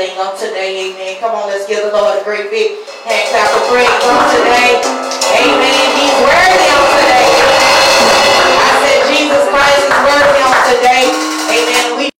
[0.00, 0.92] everything on today.
[0.92, 1.20] Amen.
[1.20, 4.80] Come on, let's give the Lord a great big hand clap of praise on today.
[5.36, 5.88] Amen.
[6.00, 7.28] He's worthy on today.
[8.64, 11.04] I said Jesus Christ is worthy on today.
[11.52, 11.98] Amen.
[11.98, 12.10] We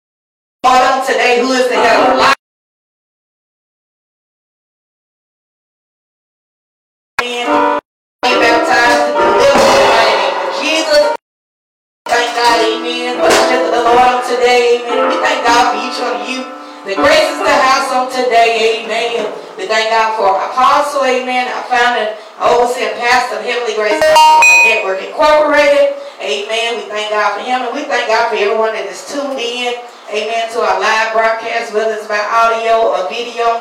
[0.64, 2.39] on today who is the head of life.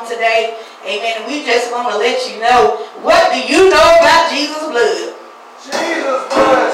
[0.00, 1.26] Video today, amen.
[1.26, 5.14] We just want to let you know, what do you know about Jesus' blood?
[5.62, 6.69] Jesus blood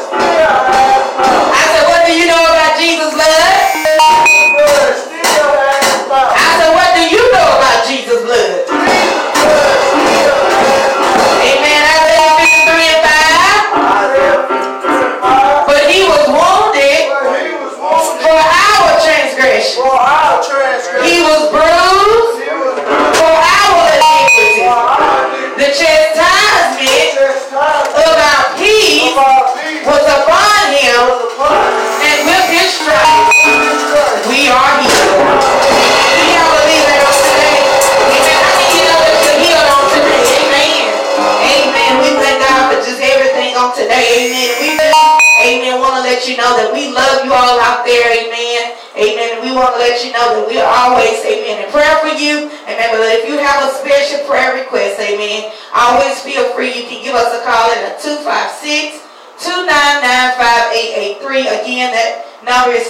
[49.87, 52.51] let you know that we're always, amen, in prayer for you.
[52.66, 52.90] Amen.
[52.90, 56.74] But if you have a special prayer request, amen, always feel free.
[56.74, 61.20] You can give us a call at a 256 299-5883.
[61.60, 62.88] Again, that number is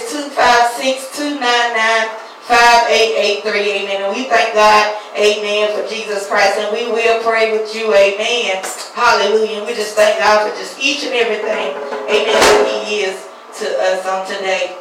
[2.47, 3.83] 256-299-5883.
[3.83, 3.99] Amen.
[4.07, 6.57] And we thank God, amen, for Jesus Christ.
[6.57, 8.63] And we will pray with you, amen.
[8.95, 9.59] Hallelujah.
[9.59, 11.75] And we just thank God for just each and everything,
[12.07, 13.27] amen, that he is
[13.59, 14.77] to us on today.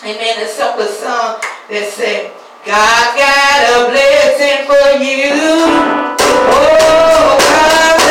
[0.00, 0.38] Amen.
[0.38, 2.30] A simple song that said,
[2.62, 5.34] God got a blessing for you.
[6.54, 8.07] Oh, God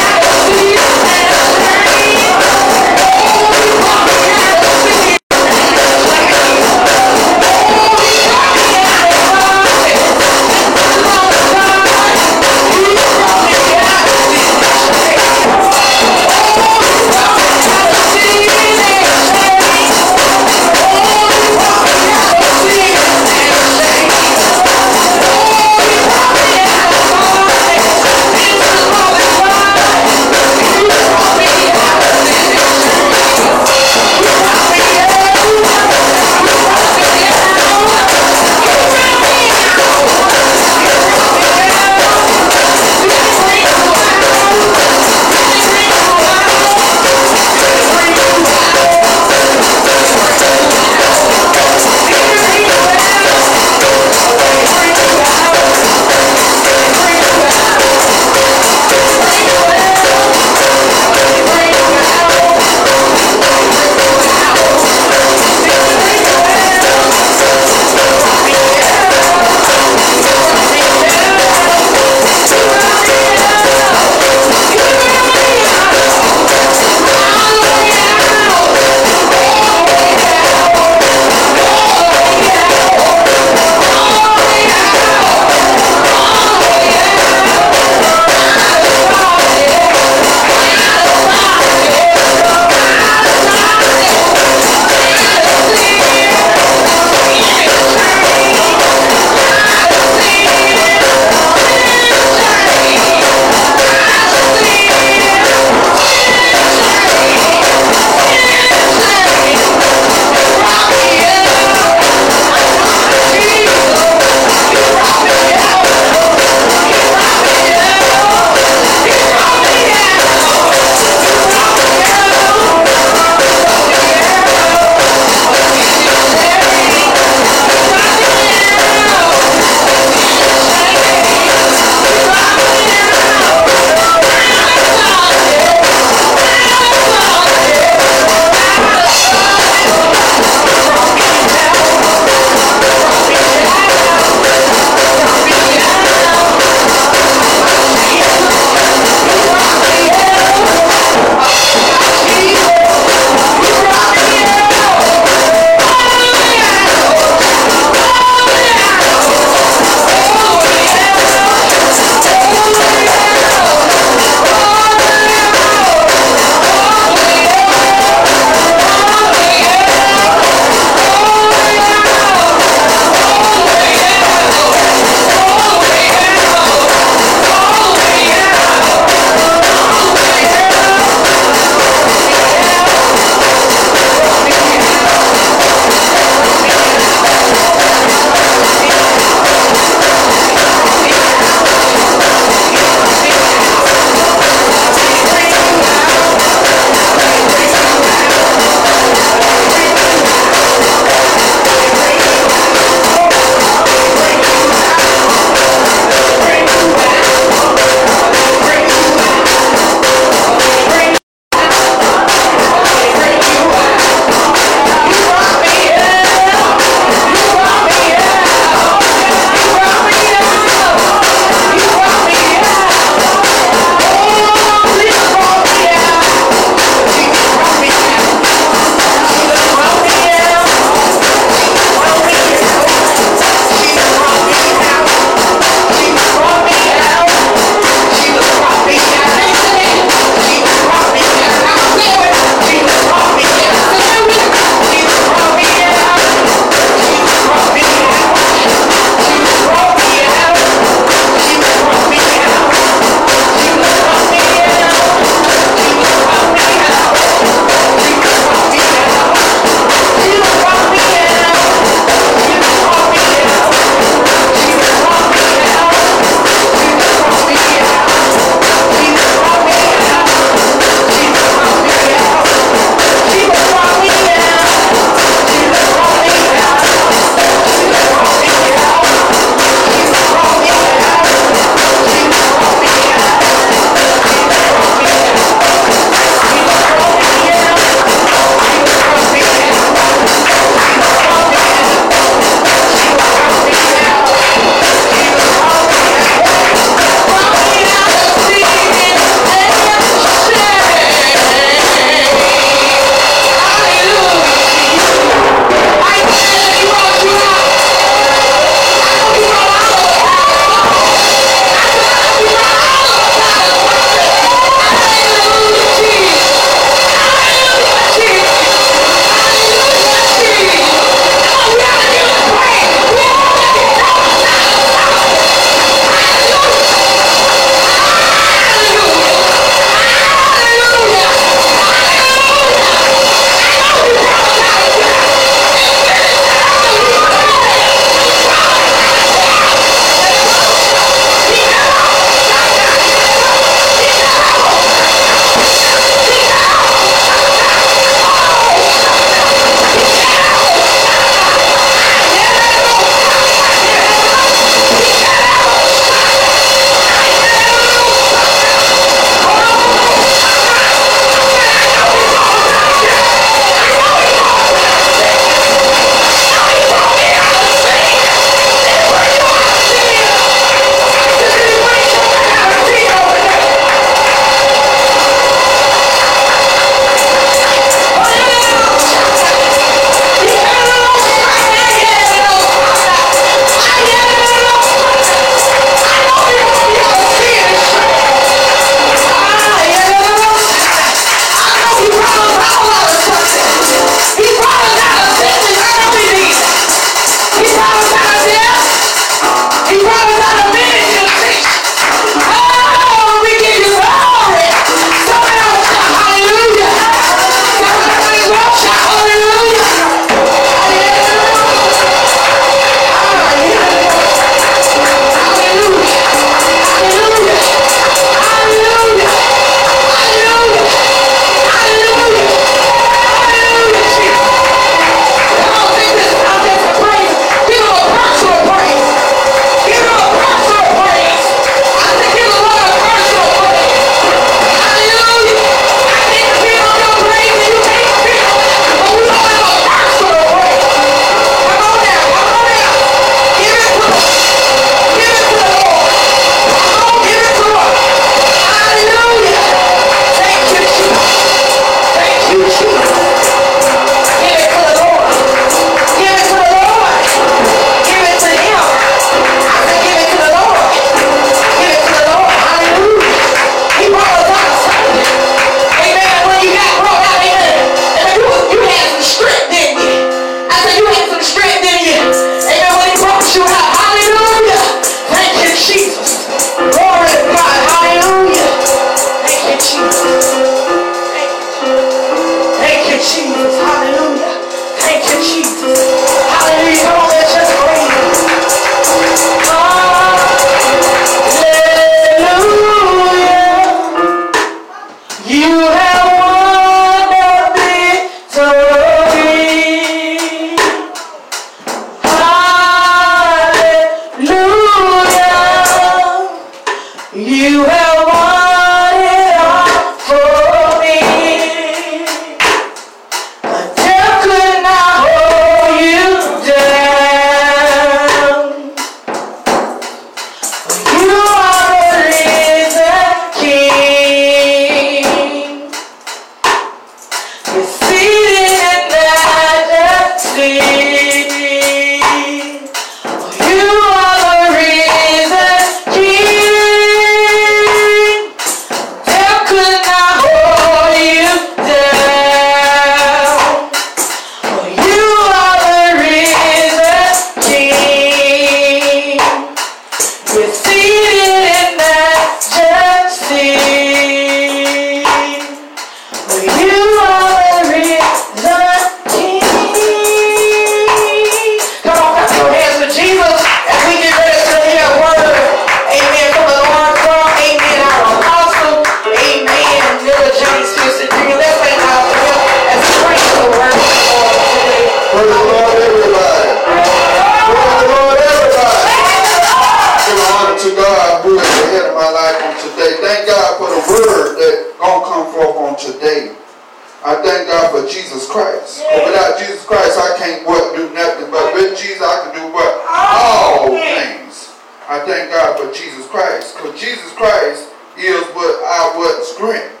[598.26, 600.00] is what I would scrimp.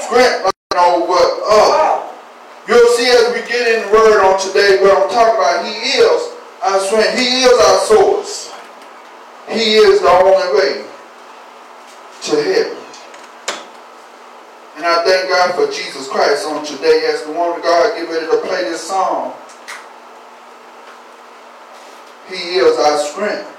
[0.00, 2.14] Scrimp, I know what up.
[2.68, 5.64] You'll see as we get in the word on today what I'm talking about.
[5.64, 7.18] He is our strength.
[7.18, 8.52] He is our source.
[9.48, 10.86] He is the only way
[12.22, 12.76] to heaven.
[14.76, 18.08] And I thank God for Jesus Christ on today as the one of God get
[18.10, 19.34] ready to play this song.
[22.28, 23.55] He is our strength.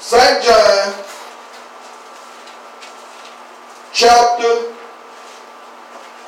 [0.00, 0.42] St.
[0.44, 1.02] John uh,
[3.92, 4.72] chapter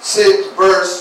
[0.01, 0.98] 6, verse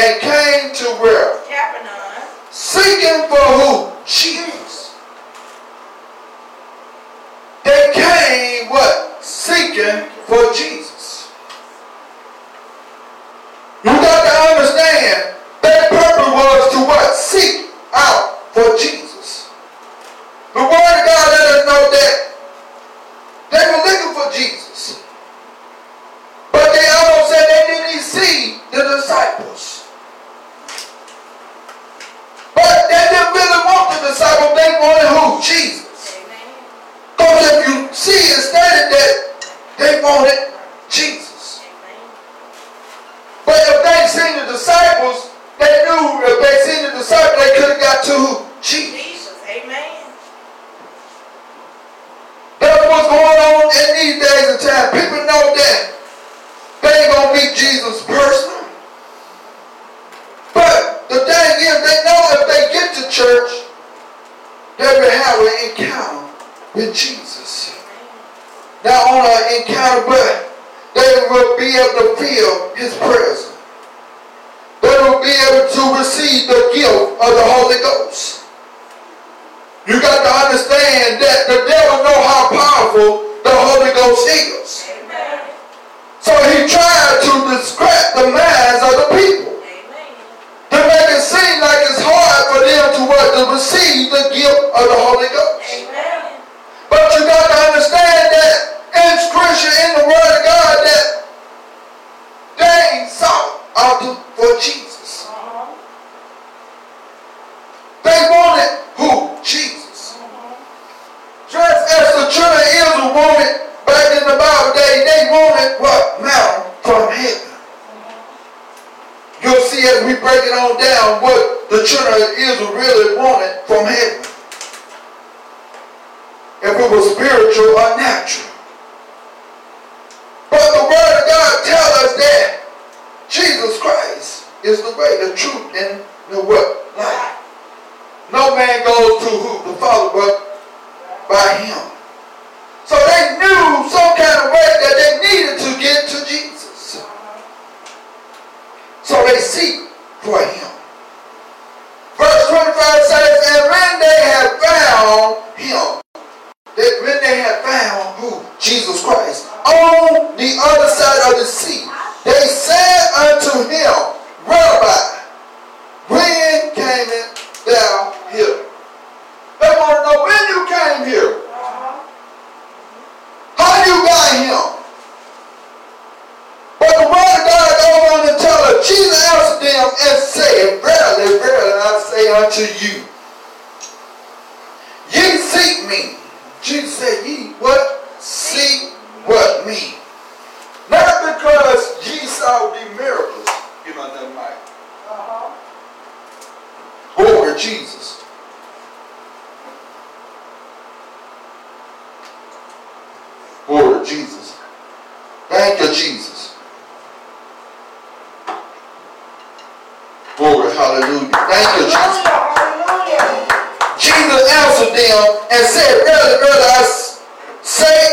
[0.00, 1.38] and came to where?
[2.50, 3.92] Seeking for who?
[4.06, 4.96] Jesus.
[7.64, 9.22] They came what?
[9.22, 10.79] Seeking for Jesus.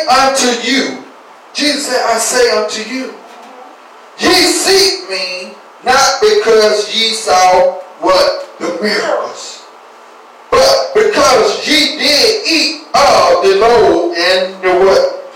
[0.07, 1.03] Unto you.
[1.53, 3.13] Jesus said, I say unto you.
[4.19, 8.57] Ye seek me not because ye saw what?
[8.59, 9.65] The miracles.
[10.49, 15.33] But because ye did eat of the low and the what?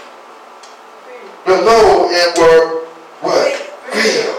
[1.46, 2.86] The low and were
[3.22, 3.54] what?
[3.92, 4.38] Filled.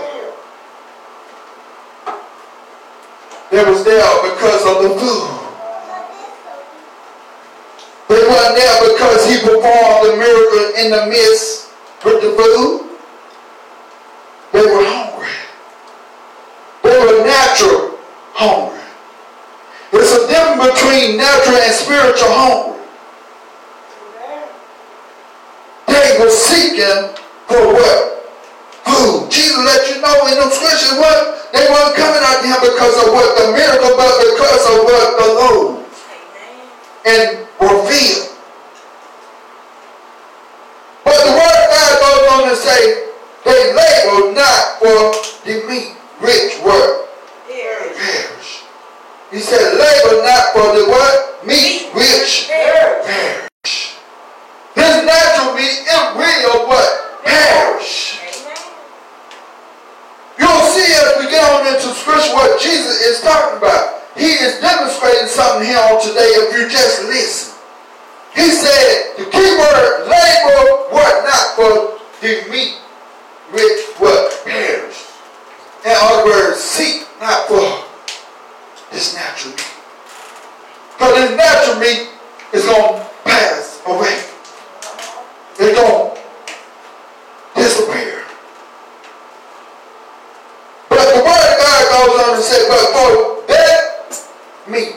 [3.51, 5.42] They was there because of the food.
[8.13, 11.73] They weren't there because he performed the miracle in the midst
[12.05, 12.93] with the food.
[14.53, 15.33] They were hungry.
[16.85, 17.97] They were natural
[18.37, 18.85] hungry.
[19.93, 22.85] There's a difference between natural and spiritual hunger.
[25.89, 27.17] They were seeking
[27.49, 28.29] for what?
[28.85, 29.33] Food.
[29.33, 31.49] Jesus let you know in the scriptures what?
[31.57, 33.41] They weren't coming out to him because of what?
[33.41, 35.09] The miracle, but because of what?
[35.17, 35.82] The loaves.
[37.05, 38.29] And filled.
[41.05, 43.11] But the word of God goes on to say,
[43.45, 45.13] they labor not for
[45.45, 47.07] the meat, which were
[47.49, 48.63] perish.
[49.33, 51.45] He said, labor not for the what?
[51.45, 53.97] Meat, which perish.
[54.77, 57.25] This natural meat, it will what?
[57.25, 58.21] Perish.
[60.39, 64.02] You'll see as we get on into scripture what Jesus is talking about.
[64.17, 67.55] He is demonstrating something here on today if you just listen.
[68.35, 72.77] He said the key word labor what not for the meat
[73.53, 75.05] which what perish.
[75.85, 77.85] In other words, seek not for
[78.91, 79.73] this natural meat.
[80.93, 82.09] Because this natural meat
[82.53, 84.23] is going to pass away.
[85.59, 88.25] It's going to disappear.
[90.89, 93.32] But the word of God goes on to say, but for
[94.73, 94.97] meat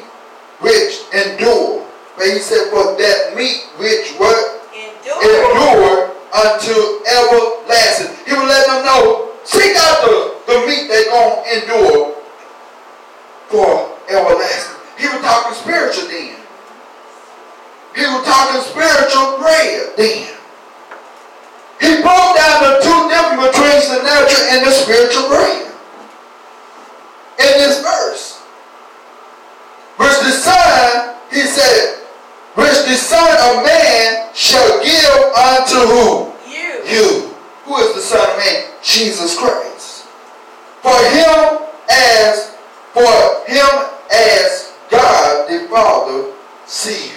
[0.63, 1.83] which endure.
[2.15, 5.19] But he said, for that meat which what endure.
[5.19, 8.15] endure unto everlasting.
[8.25, 12.15] He was letting them know, seek out the, the meat they going to endure
[13.51, 14.79] for everlasting.
[14.97, 16.39] He was talking spiritual then.
[17.95, 20.31] He was talking spiritual prayer then.
[21.79, 25.71] He broke down the two difference between the natural and the spiritual prayer
[27.39, 28.34] in this verse.
[29.97, 32.05] Which the Son, he said,
[32.55, 36.33] which the Son of Man shall give unto who?
[36.49, 36.83] You.
[36.85, 37.35] You.
[37.65, 38.63] Who is the Son of Man?
[38.81, 40.05] Jesus Christ.
[40.81, 42.55] For him as
[42.93, 46.31] for him as God the Father
[46.65, 47.11] sealed.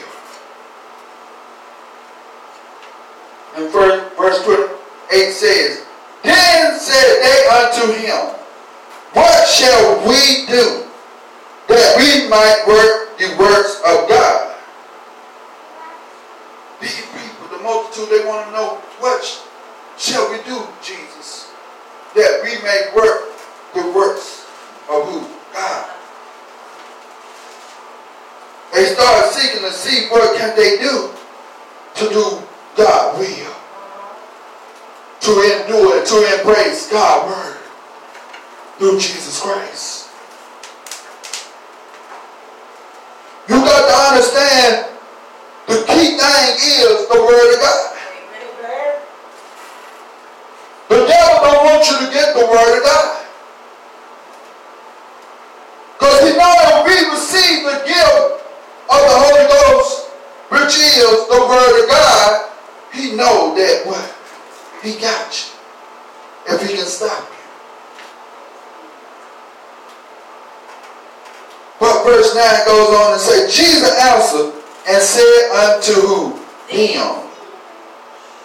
[3.57, 5.87] And verse, verse 28 says,
[6.25, 8.35] Then said they unto him,
[9.13, 10.88] What shall we do
[11.69, 14.57] that we might work the works of God?
[16.81, 19.23] These people, the multitude, they want to know, what
[19.97, 21.51] shall we do, Jesus,
[22.15, 23.33] that we may work
[23.75, 24.47] the works
[24.91, 25.39] of who?
[25.53, 25.91] God.
[28.73, 31.11] They started seeking to see what can they do
[31.97, 32.43] to do
[32.77, 33.55] God will.
[35.21, 37.59] To endure, to embrace God's word
[38.79, 39.98] through Jesus Christ.
[43.49, 44.87] You got to understand
[45.67, 47.97] the key thing is the word of God.
[50.89, 53.27] The devil don't want you to get the word of God.
[55.99, 58.45] Because he knows if we receive the gift
[58.89, 60.11] of the Holy Ghost,
[60.51, 62.51] which is the word of God,
[62.93, 64.15] he know that what?
[64.83, 66.55] He got you.
[66.55, 67.37] If he can stop you.
[71.81, 74.53] But verse 9 goes on and say, Jesus answered
[74.89, 76.41] and said unto who?
[76.69, 77.29] Him.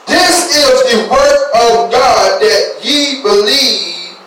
[0.06, 4.18] This is the work of God that ye believe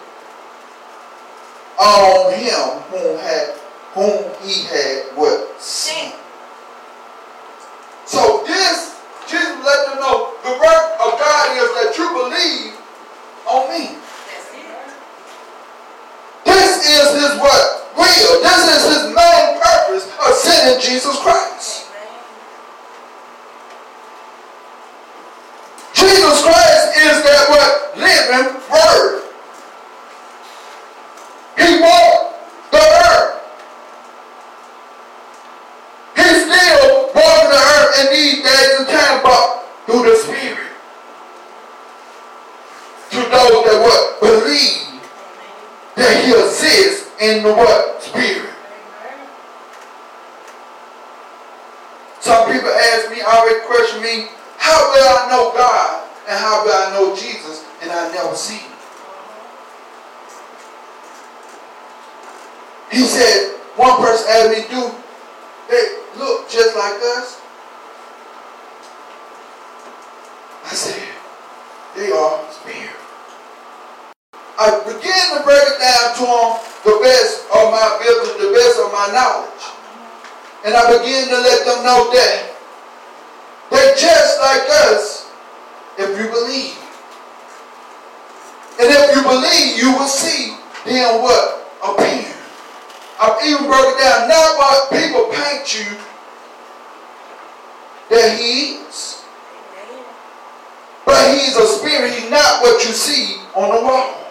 [1.79, 3.53] on him whom had
[3.93, 6.15] whom he had what sent.
[8.07, 12.73] So this Jesus let them know the work of God is that you believe
[13.49, 13.99] on me.
[16.45, 17.86] This is his what?
[17.97, 18.43] Will.
[18.43, 21.87] This is his main purpose of sending Jesus Christ.
[25.95, 27.97] Jesus Christ is that what?
[27.97, 29.23] Living word.
[31.57, 33.41] He walked the earth.
[36.17, 40.73] He's still walking the earth in these days and time, but through the Spirit.
[43.11, 44.21] To those that what?
[44.21, 45.01] Believe
[45.97, 48.03] that he exists in the what?
[48.03, 48.51] Spirit.
[52.27, 54.27] Some people ask me, always question me,
[54.59, 58.59] how will I know God and how will I know Jesus and I never see
[58.59, 58.73] him?
[62.91, 64.91] He said, one person asked me, do
[65.71, 67.41] they look just like us?
[70.65, 70.99] I said,
[71.95, 72.91] they are spirit.
[74.59, 76.59] I began to break it down to them
[76.91, 79.76] the best of my ability, the best of my knowledge.
[80.65, 82.57] And I began to let them know that
[83.71, 85.31] they're just like us
[85.99, 86.79] if you believe.
[88.79, 91.67] And if you believe, you will see then what?
[91.83, 92.33] Appear.
[93.21, 94.29] I've even broke it down.
[94.29, 95.97] Not what people paint you
[98.11, 99.25] that he is.
[101.05, 102.13] But he's a spirit.
[102.13, 104.23] He's not what you see on the wall.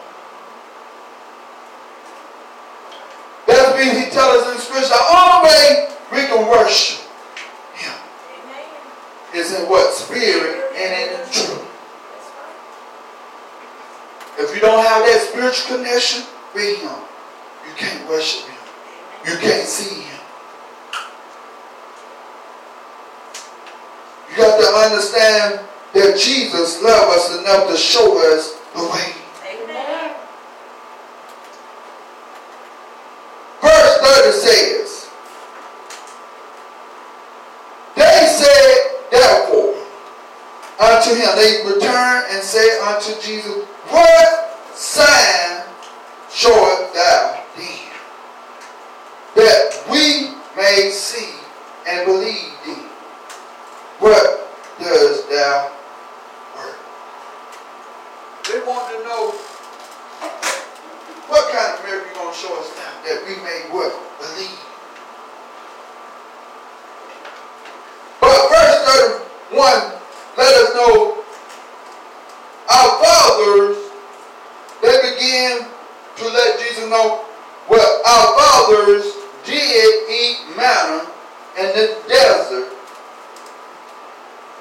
[3.48, 7.02] That means he tells us in scripture the way we can worship
[7.76, 7.94] him
[9.34, 9.94] is in what?
[9.94, 11.66] Spirit and in truth.
[14.38, 16.92] If you don't have that spiritual connection with him,
[17.68, 18.58] you can't worship him.
[19.26, 20.20] You can't see him.
[24.30, 25.62] You got to understand
[25.94, 29.14] that Jesus loved us enough to show us the way.
[33.62, 35.10] Verse 30 says,
[37.96, 39.76] They said, therefore,
[41.06, 45.64] unto him, they returned and said unto Jesus, What sign
[46.32, 47.82] showeth thou thee,
[49.36, 51.36] that we may see
[51.88, 52.86] and believe thee?
[54.00, 54.50] What
[54.80, 55.72] does thou
[56.56, 56.78] work?
[58.52, 59.32] They want to know
[61.28, 63.94] what kind of miracle you going to show us now that we may what?
[64.20, 64.60] Believe.
[68.22, 70.05] But verse 31
[70.38, 71.24] let us know
[72.70, 73.78] our fathers,
[74.82, 75.68] they begin
[76.18, 77.26] to let Jesus know
[77.68, 79.14] what our fathers
[79.46, 81.08] did eat manna
[81.58, 82.76] in the desert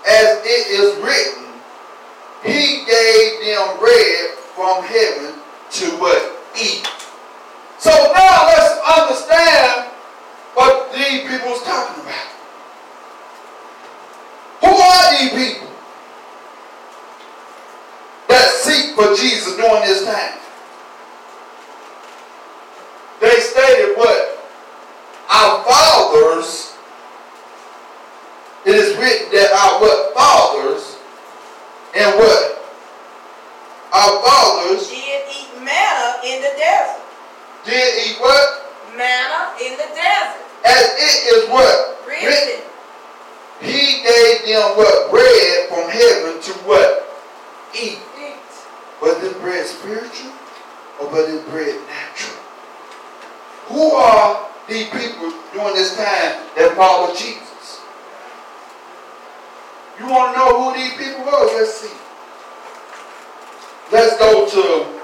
[0.06, 1.44] as it is written,
[2.44, 6.22] He gave them bread from heaven to what?
[6.60, 6.86] Eat.
[7.78, 9.88] So now let's understand
[10.54, 12.28] what these people is talking about.
[14.60, 15.63] Who are these people
[18.34, 20.38] that seek for Jesus during this time?
[23.20, 24.42] They stated what?
[25.30, 26.74] Our fathers,
[28.66, 30.14] it is written that our what?
[30.14, 30.98] Fathers
[31.94, 32.60] and what?
[33.94, 37.00] Our fathers Did eat manna in the desert.
[37.64, 38.66] did eat what?
[38.98, 40.42] Manna in the desert.
[40.66, 42.02] As it is what?
[42.06, 42.62] Written.
[43.60, 45.10] He gave them what?
[45.10, 47.06] Bread from heaven to what?
[47.74, 47.98] Eat.
[49.04, 50.32] Was this bread spiritual
[50.98, 52.42] or was this bread natural?
[53.66, 57.82] Who are these people during this time that follow Jesus?
[60.00, 61.52] You want to know who these people was?
[61.52, 61.94] Let's see.
[63.92, 65.00] Let's go to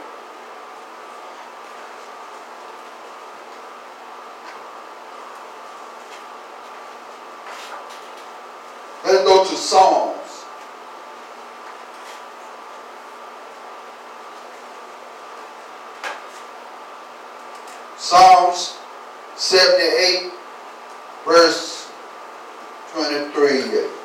[9.05, 10.20] Let's go to Psalms.
[19.51, 20.31] 78,
[21.27, 21.91] verse
[22.95, 24.00] 23.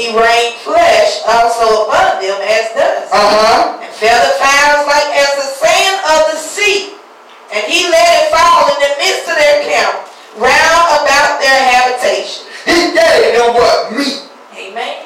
[0.00, 3.12] He rained flesh also upon them as dust.
[3.12, 3.84] Uh-huh.
[3.84, 6.96] And feather fowls like as the sand of the sea.
[7.52, 10.08] And he let it fall in the midst of their camp,
[10.40, 12.48] round about their habitation.
[12.64, 13.92] He gave them what?
[13.92, 14.24] Meat.
[14.56, 15.04] Amen.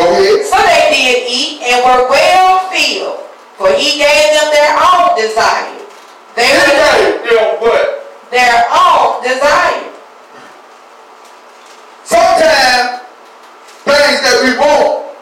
[0.00, 0.40] Go ahead.
[0.48, 3.28] So they did eat and were well filled,
[3.60, 5.84] for he gave them their own desire.
[6.32, 8.08] They He gave them what?
[8.30, 9.89] their own desire.
[12.10, 13.06] Sometimes
[13.86, 15.14] things that we want,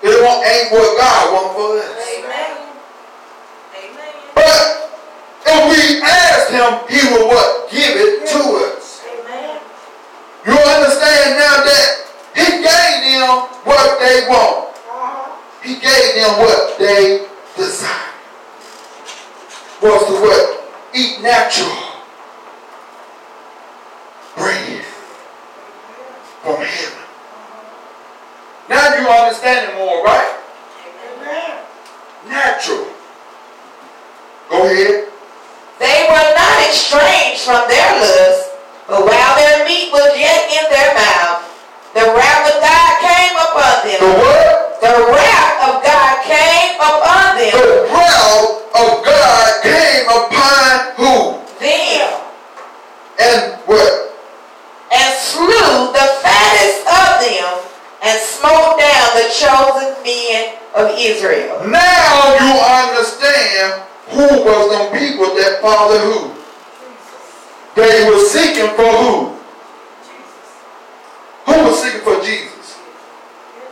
[0.00, 1.92] it won't ain't what God wants for us.
[2.16, 2.64] Amen.
[3.76, 4.12] Amen.
[4.32, 4.88] But
[5.44, 7.68] if we ask him, he will what?
[7.70, 8.40] Give it to
[8.72, 9.04] us.
[9.04, 9.60] Amen.
[10.48, 14.72] You understand now that he gave them what they want.
[14.88, 15.36] Uh-huh.
[15.60, 18.16] He gave them what they desire.
[19.82, 20.56] Was to what?
[20.94, 21.68] Eat natural
[24.36, 24.89] bread
[26.42, 26.92] from him.
[28.68, 30.36] Now you understand it more, right?
[32.28, 32.86] Natural.
[34.48, 35.08] Go ahead.
[35.78, 38.50] They were not estranged from their lust,
[38.86, 41.48] but while their meat was yet in their mouth,
[41.94, 43.98] the wrath of God came upon them.
[43.98, 44.80] The what?
[44.80, 47.52] The wrath of God came upon them.
[47.52, 51.14] The wrath of God came upon who?
[51.58, 52.08] Them.
[53.18, 54.14] And what?
[54.92, 55.69] And slew
[57.20, 57.70] them
[58.02, 61.68] and smote down the chosen men of Israel.
[61.68, 66.34] Now you understand who was the people that followed who.
[67.76, 69.36] They were seeking for who?
[71.46, 72.78] Who was seeking for Jesus?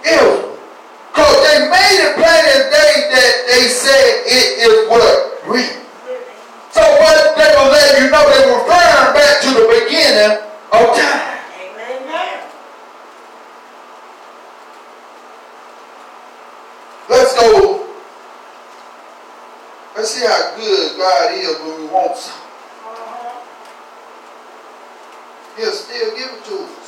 [0.05, 0.57] Israel.
[1.11, 5.43] Because they made it plain as day that they said it is what?
[5.45, 5.75] Greek.
[6.71, 10.39] So what they were letting you know, they were referring back to the beginning
[10.71, 11.38] of time.
[17.29, 17.87] Let's go.
[19.95, 22.43] Let's see how good God is when we want something.
[22.87, 23.45] Uh-huh.
[25.59, 26.88] He'll still give it to us.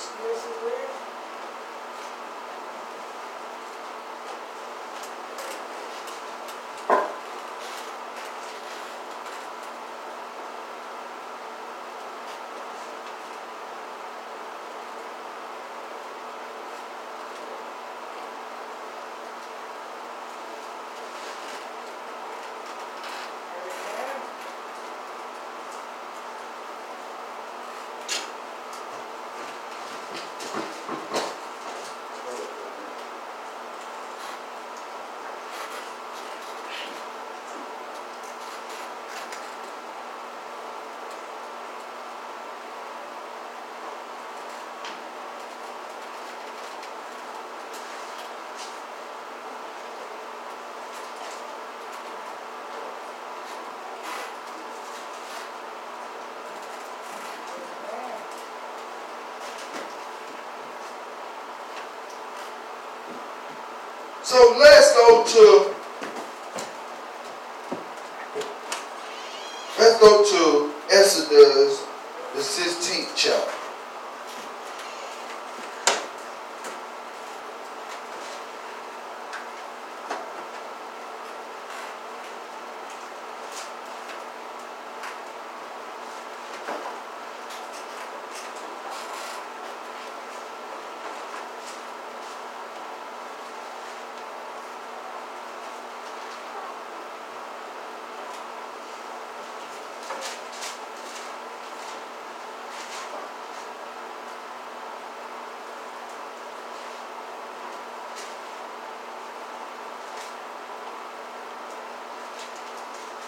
[65.24, 65.59] to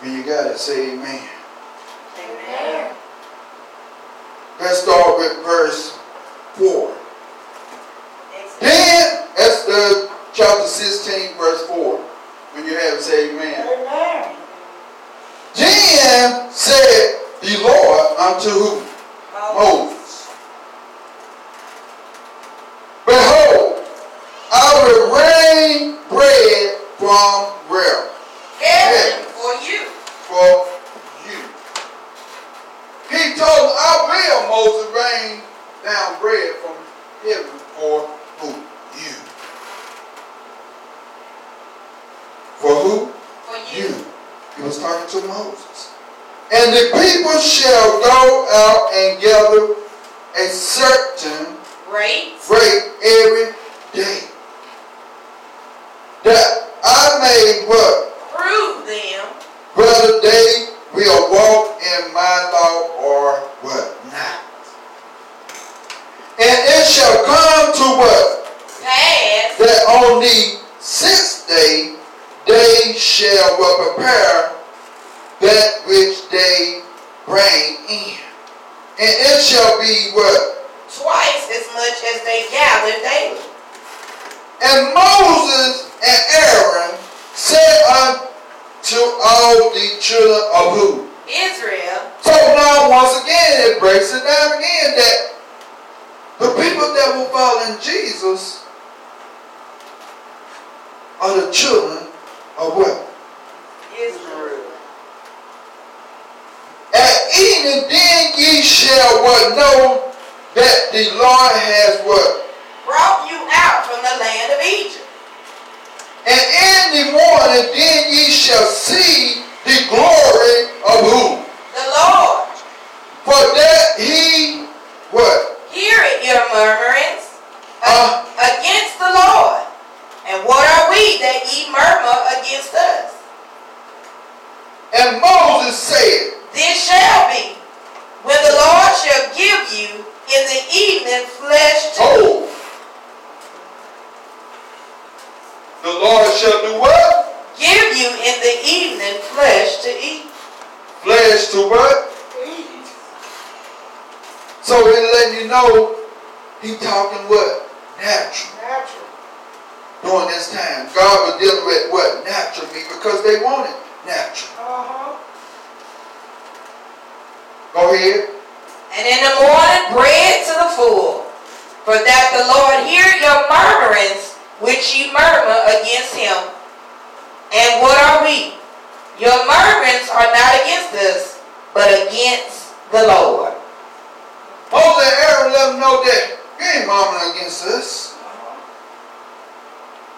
[0.03, 1.32] And you gotta say amen.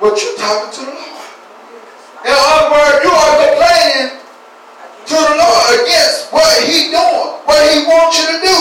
[0.04, 1.32] But you're talking to the Lord.
[2.28, 7.88] In other words, you are complaining to the Lord against what he doing, what he
[7.88, 8.56] wants you to do.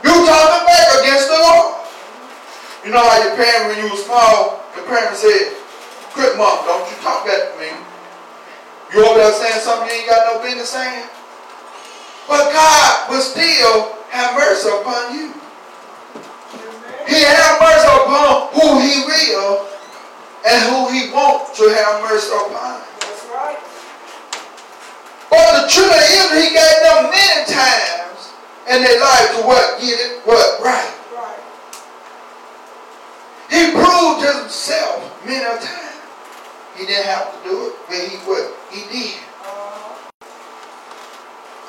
[0.00, 1.84] You talking back against the Lord.
[2.88, 5.60] You know how your parents, when you were small, your parents said,
[6.16, 7.76] quit mom, don't you talk back to me.
[8.96, 11.04] You over there saying something you ain't got no business saying?
[12.24, 15.36] But God will still have mercy upon you.
[17.04, 19.68] He have mercy upon who he will
[20.46, 22.80] and who he wants to have mercy upon.
[23.00, 23.60] That's right.
[25.28, 28.32] But the children of Israel, he gave them many times
[28.66, 29.80] in their life to what?
[29.80, 30.24] Get it?
[30.24, 30.62] What?
[30.64, 30.90] Right.
[31.12, 31.42] Right.
[33.52, 35.98] He proved himself many a time.
[36.76, 38.48] He didn't have to do it, but he would.
[38.72, 39.20] He did.
[39.44, 40.10] Uh-huh.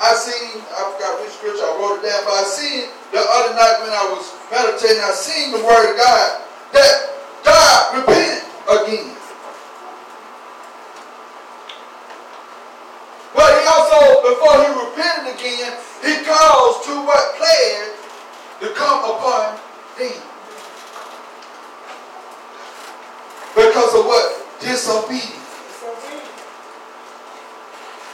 [0.00, 3.52] I seen, I forgot which scripture I wrote it down, but I seen the other
[3.54, 6.42] night when I was meditating, I seen the word of God
[6.72, 7.12] that
[7.44, 9.16] God repented again.
[13.34, 15.72] But he also, before he repented again,
[16.04, 17.96] he caused to what plague
[18.60, 19.58] to come upon
[19.98, 20.22] them.
[23.54, 24.60] Because of what?
[24.60, 25.32] Disobedience.
[25.32, 25.82] It's.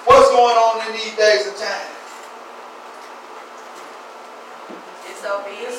[0.07, 1.95] What's going on in these days and times?
[5.07, 5.79] Disobedience.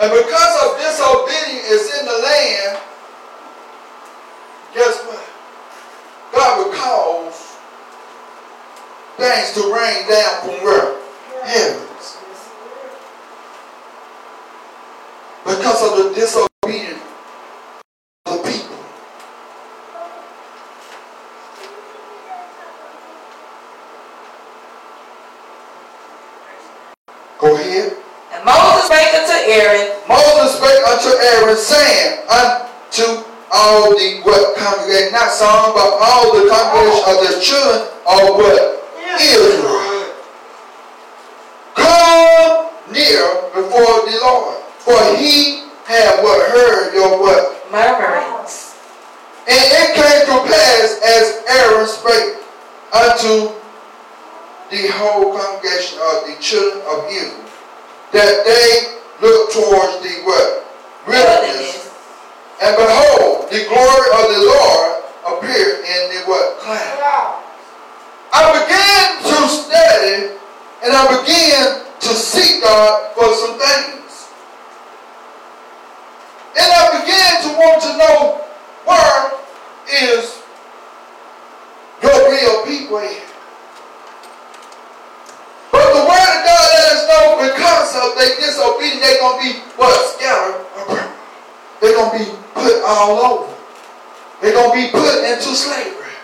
[0.00, 2.78] And because of disobedience is in the land,
[4.74, 5.24] guess what?
[6.32, 7.56] God will cause
[9.16, 10.96] things to rain down from where?
[11.42, 12.16] Heavens.
[12.28, 12.56] Yes, it
[15.44, 15.56] will.
[15.56, 17.02] Because of the disobedience
[18.26, 18.76] of the people.
[27.38, 27.96] Go ahead.
[28.32, 32.20] And Moses spake unto Aaron, Moses spake unto Aaron, saying
[33.50, 38.74] all the what congregation, not some, but all the congregation of the children of what?
[39.20, 40.14] Israel.
[41.74, 47.58] Come near before the Lord, for he had what heard your what?
[47.70, 48.76] murmurings.
[49.48, 52.36] And it came to pass as Aaron spake
[52.92, 53.54] unto
[54.70, 57.44] the whole congregation of the children of Israel,
[58.12, 60.64] that they looked towards the what?
[61.06, 61.87] Wilderness.
[62.60, 66.58] And behold, the glory of the Lord appeared in the what?
[66.58, 67.44] Cloud.
[68.32, 70.34] I began to study
[70.82, 74.28] and I began to seek God for some things.
[76.58, 78.44] And I began to want to know
[78.84, 79.30] where
[80.02, 80.42] is
[82.02, 83.22] your real people at.
[85.70, 89.60] But the word of God let us know because of disobedient, they're going to be
[89.76, 89.94] what?
[90.16, 90.66] Scattered.
[91.80, 93.54] They're going to be put all over.
[94.40, 96.14] They're going to be put into slavery.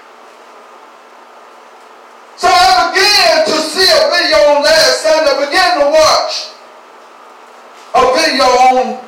[2.37, 5.31] So I began to see a video on last Sunday.
[5.31, 6.55] I began to watch
[7.95, 9.05] a video on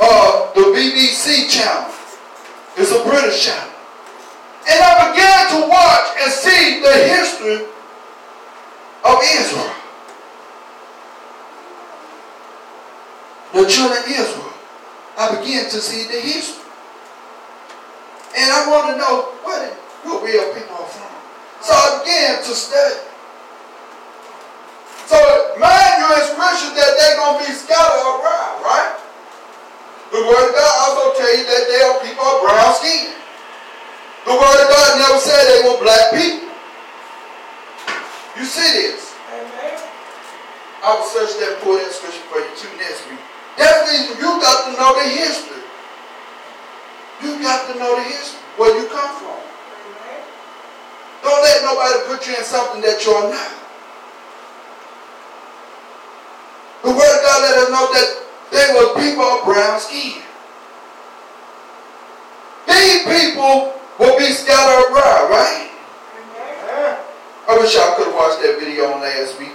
[0.00, 1.90] uh, the BBC channel.
[2.76, 3.72] It's a British channel.
[4.70, 7.66] And I began to watch and see the history
[9.04, 9.74] of Israel.
[13.54, 14.47] The children of Israel.
[15.18, 16.62] I began to see the history.
[18.38, 19.74] And I want to know where the
[20.06, 21.10] who real people are from.
[21.58, 23.02] So I began to study.
[25.10, 25.18] So
[25.58, 28.94] mind you in scripture that they're going to be scattered around, right?
[30.14, 33.10] The word of God also tell you that they are people of brown skin.
[34.22, 36.54] The word of God never said they were black people.
[38.38, 39.18] You see this?
[39.34, 39.82] Amen.
[40.86, 43.27] I will search that for that scripture for you too next week.
[43.58, 45.62] That means you got to know the history.
[47.22, 49.38] You got to know the history, where you come from.
[51.22, 53.52] Don't let nobody put you in something that you're not.
[56.82, 58.08] The word of God let us know that
[58.52, 60.22] they were people of brown skin.
[62.68, 65.70] These people will be scattered abroad, right?
[67.48, 69.52] I wish y'all could have watched that video on last week.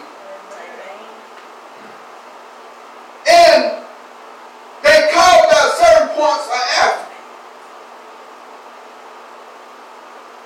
[3.30, 3.83] And
[5.84, 7.12] certain points of Africa.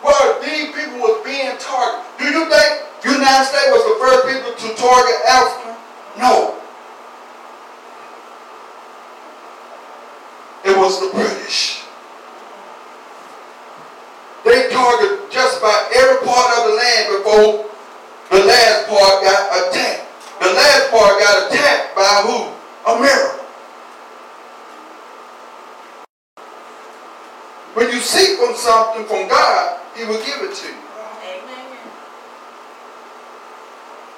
[0.03, 2.05] Well, these people was being targeted.
[2.17, 2.69] Do you think
[3.03, 5.77] the United States was the first people to target Africa?
[6.17, 6.55] No.
[10.65, 11.83] It was the British.
[14.45, 17.65] They targeted just about every part of the land before
[18.31, 20.03] the last part got attacked.
[20.39, 22.93] The last part got attacked by who?
[22.93, 23.36] America.
[27.77, 30.81] When you seek from something from God, He will give it to you.
[31.21, 31.77] Amen.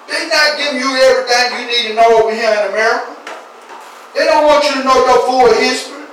[0.08, 3.20] They're not giving you everything you need to know over here in America.
[4.16, 6.08] They don't want you to know your full history.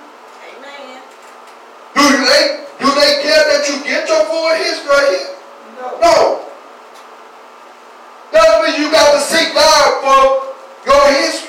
[1.95, 5.39] Do they do they care that you get your full history right here?
[6.03, 6.51] No.
[8.33, 10.51] That means you got to seek God for
[10.91, 11.46] your history.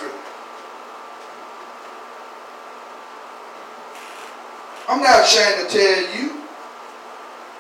[4.88, 6.40] I'm not ashamed to tell you.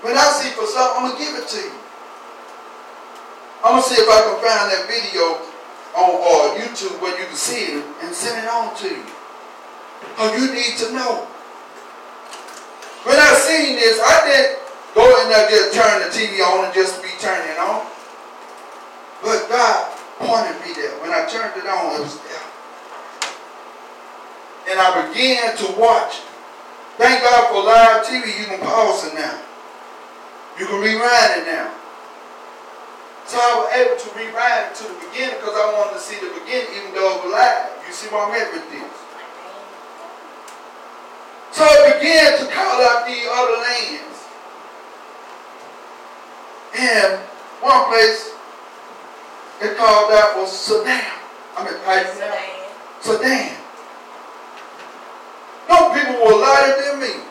[0.01, 1.75] When I see for something, I'm gonna give it to you.
[3.65, 5.43] I'm gonna see if I can find that video
[5.97, 9.03] on uh, YouTube where you can see it and send it on to you.
[10.19, 11.28] Oh, you need to know.
[13.03, 14.59] When I seen this, I didn't
[14.93, 17.84] go in there just turn the TV on and just be turning on.
[19.23, 20.95] But God pointed me there.
[21.01, 22.45] When I turned it on, it was there.
[24.69, 26.21] And I began to watch.
[26.98, 28.39] Thank God for live TV.
[28.39, 29.39] You can pause it now.
[30.58, 31.70] You can rewind it now.
[33.28, 36.18] So I was able to rewind it to the beginning because I wanted to see
[36.18, 37.70] the beginning even though it was live.
[37.86, 38.98] You see what I'm at with this?
[41.54, 44.18] So it began to call out the other lands.
[46.80, 47.20] And
[47.62, 48.34] one place
[49.62, 51.04] it called out was Sudan.
[51.58, 52.18] I mean, pronounce
[53.02, 53.66] Sudan.
[55.70, 57.24] No people were lighter than me,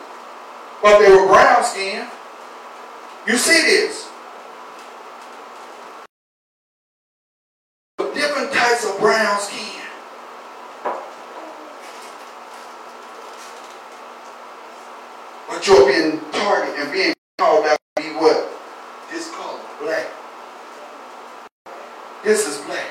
[0.81, 2.09] but they were brown skinned.
[3.27, 4.07] You see this?
[7.97, 9.81] Different types of brown skin.
[15.49, 18.49] But you're being targeted and being called out to be what?
[19.11, 20.07] This color, black.
[22.23, 22.85] This is black.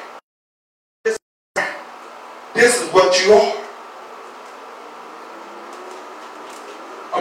[1.04, 1.18] This is
[1.54, 1.74] brown.
[2.54, 3.62] This is what you are.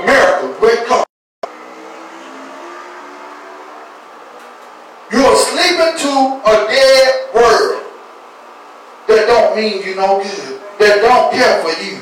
[0.02, 1.06] America, wake up.
[5.12, 7.84] You are sleeping to a dead world
[9.08, 12.02] that don't mean you no good, that don't care for you.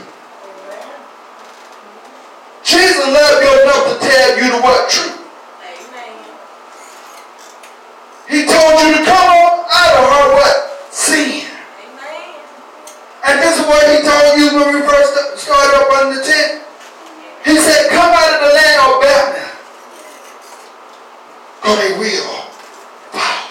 [2.63, 5.19] Jesus loved you enough to tell you the what truth.
[8.29, 10.93] He told you to come on out of her what?
[10.93, 11.45] Sin.
[13.25, 16.63] And this is what he told you when we first started up under the tent.
[17.43, 19.49] He said, come out of the land of Babylon.
[21.65, 22.27] Or they will.
[23.13, 23.49] Wow.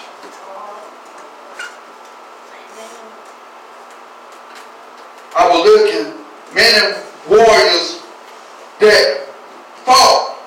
[5.35, 6.13] I was looking,
[6.53, 8.01] men and warriors
[8.79, 9.25] that
[9.85, 10.37] fought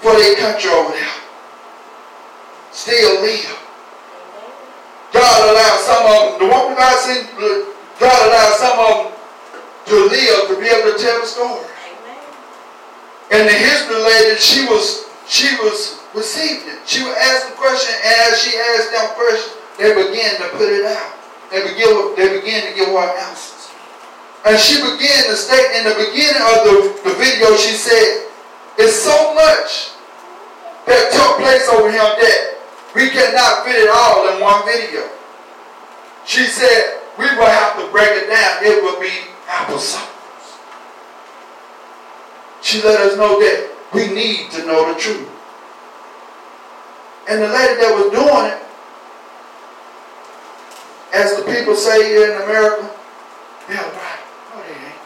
[0.00, 1.14] for their country over there.
[2.72, 3.58] Still live.
[5.12, 7.24] God allowed some of them, the one God seen,
[7.98, 9.12] God allowed some of them
[9.86, 11.64] to live to be able to tell the story.
[13.30, 16.86] And the history lady, she was she was receiving it.
[16.86, 20.68] She would ask the question, and as she asked them questions, they began to put
[20.68, 21.14] it out.
[21.50, 23.70] They began, they began to give her answers.
[24.44, 28.30] And she began to state in the beginning of the, the video, she said,
[28.78, 29.90] it's so much
[30.86, 32.54] that took place over here that
[32.94, 35.10] we cannot fit it all in one video.
[36.24, 38.64] She said, we will have to break it down.
[38.64, 39.10] It will be
[39.50, 40.06] episodes.
[42.62, 43.58] She let us know that
[43.92, 45.28] we need to know the truth.
[47.28, 48.62] And the lady that was doing it,
[51.12, 52.88] as the people say in America,
[53.66, 54.22] they're white.
[54.54, 55.02] No, they ain't.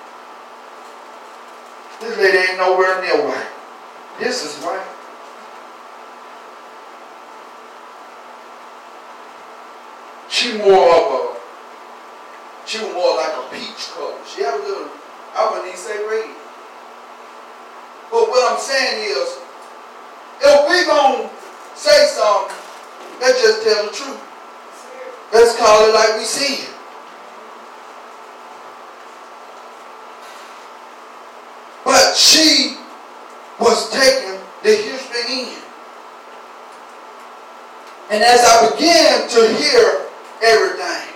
[2.01, 3.49] This lady ain't nowhere near white.
[4.19, 4.85] This is white.
[10.29, 11.37] She more of a,
[12.67, 14.19] she was more like a peach color.
[14.27, 14.91] She had a little,
[15.35, 16.40] I wouldn't even say red.
[18.11, 19.39] But what I'm saying is,
[20.43, 21.31] if we going to
[21.77, 22.57] say something,
[23.21, 24.21] let's just tell the truth.
[25.33, 26.75] Let's call it like we see it.
[31.85, 32.77] But she
[33.61, 35.59] was taking the Houston in.
[38.11, 40.07] And as I began to hear
[40.43, 41.15] everything,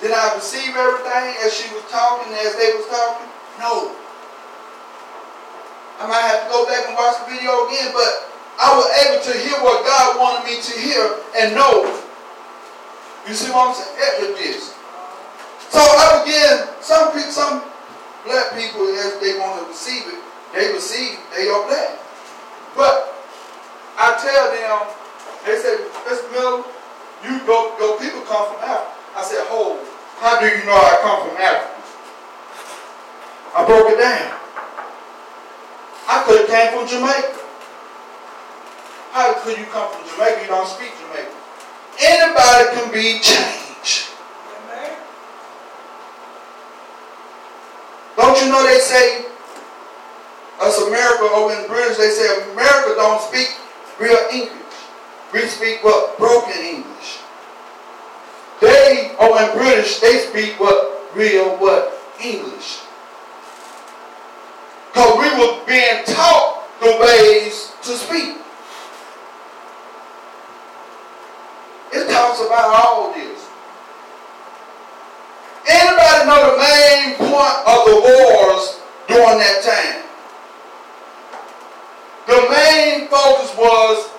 [0.00, 3.28] did I receive everything as she was talking, as they was talking?
[3.58, 3.96] No.
[6.00, 9.20] I might have to go back and watch the video again, but I was able
[9.20, 11.04] to hear what God wanted me to hear
[11.36, 11.84] and know.
[13.28, 14.16] You see what I'm saying?
[14.24, 14.72] With this.
[15.68, 17.68] So I began, some people, some
[18.24, 20.24] black people, as they want to receive it,
[20.56, 22.00] they receive, they are black.
[22.72, 23.12] But
[24.00, 24.88] I tell them,
[25.44, 26.32] they say, Mr.
[26.32, 26.64] Miller,
[27.28, 28.88] you go, your people come from Africa.
[29.16, 29.84] I said, hold,
[30.16, 31.76] how do you know I come from Africa?
[33.52, 34.39] I broke it down.
[36.10, 37.38] I could have came from Jamaica.
[39.14, 40.42] How could you come from Jamaica?
[40.42, 41.38] You don't speak Jamaican.
[42.02, 44.10] Anybody can be changed.
[44.58, 44.98] Amen.
[48.16, 49.24] Don't you know they say
[50.60, 53.54] us America over in British, they say America don't speak
[54.00, 54.58] real English.
[55.32, 56.18] We speak what?
[56.18, 57.20] Broken English.
[58.60, 61.06] They over in British, they speak what?
[61.14, 61.94] Real what?
[62.20, 62.89] English.
[64.92, 68.36] Because we were being taught the ways to speak.
[71.92, 73.48] It talks about all this.
[75.68, 80.02] Anybody know the main point of the wars during that time?
[82.26, 84.10] The main focus was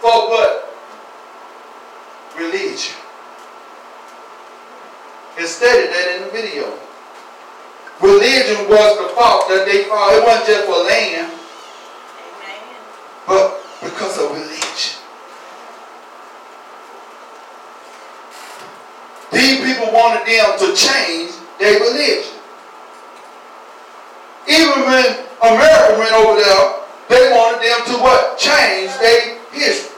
[0.00, 0.74] for what?
[2.36, 2.96] Religion.
[5.38, 6.78] It stated that in the video.
[8.26, 10.18] Religion was the fault that they fought.
[10.18, 12.58] It wasn't just for land, Amen.
[13.22, 14.98] but because of religion.
[19.30, 22.34] These people wanted them to change their religion.
[24.50, 25.06] Even when
[25.46, 28.38] America went over there, they wanted them to what?
[28.38, 29.94] Change their history.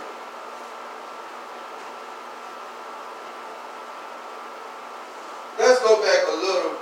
[5.58, 6.76] Let's go back a little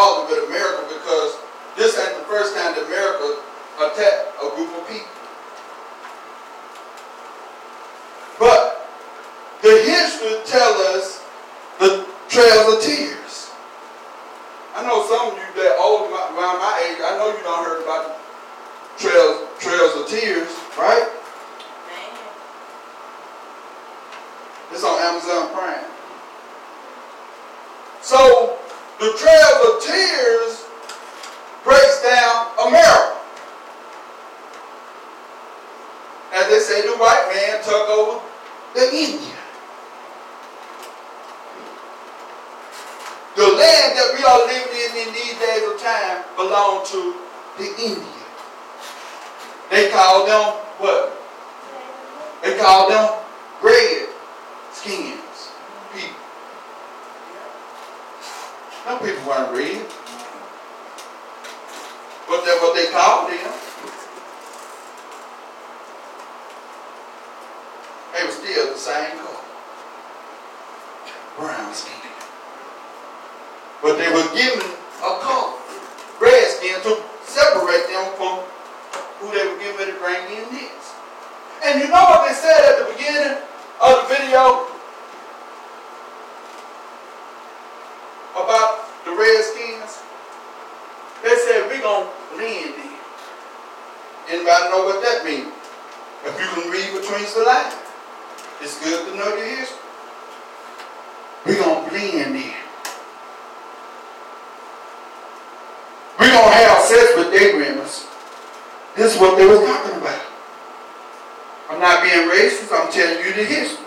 [0.00, 1.36] with America because
[1.76, 3.36] this ain't the first time that America
[3.76, 5.12] attacked a group of people.
[8.38, 8.88] But
[9.60, 11.22] the history tell us
[11.78, 13.50] the trails of tears.
[14.74, 17.82] I know some of you that old around my age, I know you don't heard
[17.82, 20.48] about the trails trails of tears,
[20.78, 21.08] right?
[24.72, 25.84] It's on Amazon Prime.
[28.00, 28.59] So
[29.00, 30.66] the trails of tears
[31.64, 33.16] breaks down America.
[36.34, 38.20] As they say, the white man took over
[38.74, 39.36] the Indian.
[43.36, 47.14] The land that we are living in in these days of time belong to
[47.56, 48.04] the Indian.
[49.70, 51.16] They call them what?
[52.42, 53.18] They call them
[53.62, 54.08] red
[54.72, 55.52] skins
[55.92, 56.16] people.
[58.90, 59.86] Some people weren't red.
[62.26, 63.52] But that's what they called them.
[68.10, 69.46] They were still the same color.
[71.38, 72.10] Brown skin.
[73.80, 74.66] But they were given
[74.98, 75.54] a color,
[76.20, 78.42] red skin, to separate them from
[79.20, 80.94] who they were ready to bring in next.
[81.64, 83.38] And you know what they said at the beginning
[83.80, 84.66] of the video
[88.34, 90.02] about the Redskins?
[91.80, 92.90] They said we're gonna blend in.
[94.28, 95.52] Anybody know what that means?
[96.24, 97.74] If you can read between the lines,
[98.60, 99.78] it's good to know your history.
[101.46, 102.54] We're gonna blend in.
[106.18, 108.06] We're gonna have sex with grandmas.
[108.96, 110.26] This is what they were talking about.
[111.70, 113.86] I'm not being racist, I'm telling you the history.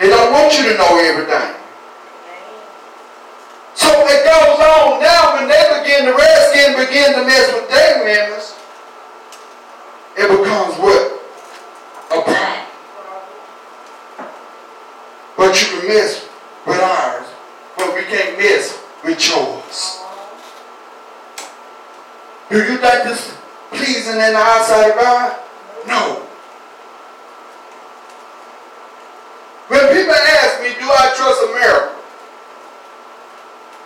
[0.00, 1.54] They don't want you to know everything.
[3.74, 5.00] So it goes on.
[5.00, 8.54] Now when they begin, the redskin begin to mess with their members,
[10.16, 11.20] it becomes what?
[12.10, 12.66] A problem.
[15.36, 16.28] But you can mess
[16.66, 17.26] with ours,
[17.76, 20.04] but we can't mess with yours.
[22.50, 23.36] Do you think this
[23.70, 25.36] pleasing in the eyesight of God?
[25.86, 26.24] No.
[29.68, 31.97] When people ask me, do I trust America?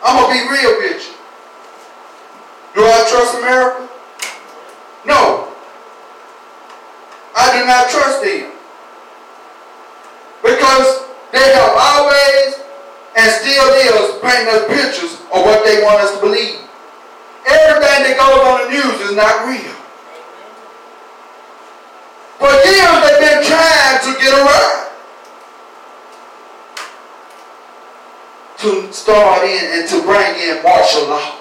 [0.02, 1.14] I'm gonna be real with you.
[2.74, 3.88] Do I trust America?
[5.06, 5.48] No.
[7.36, 8.50] I do not trust them.
[10.42, 12.58] Because they have always
[13.14, 16.60] and still is painting us pictures of what they want us to believe.
[17.46, 19.74] Everything that goes on the news is not real.
[22.40, 24.10] For years they've been trying to
[28.62, 31.36] to start in and to bring in martial law.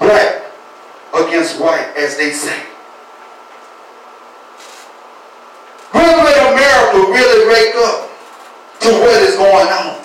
[0.00, 0.42] Black
[1.12, 2.56] against white, as they say.
[5.92, 8.08] When will America really wake up
[8.80, 10.00] to what is going on?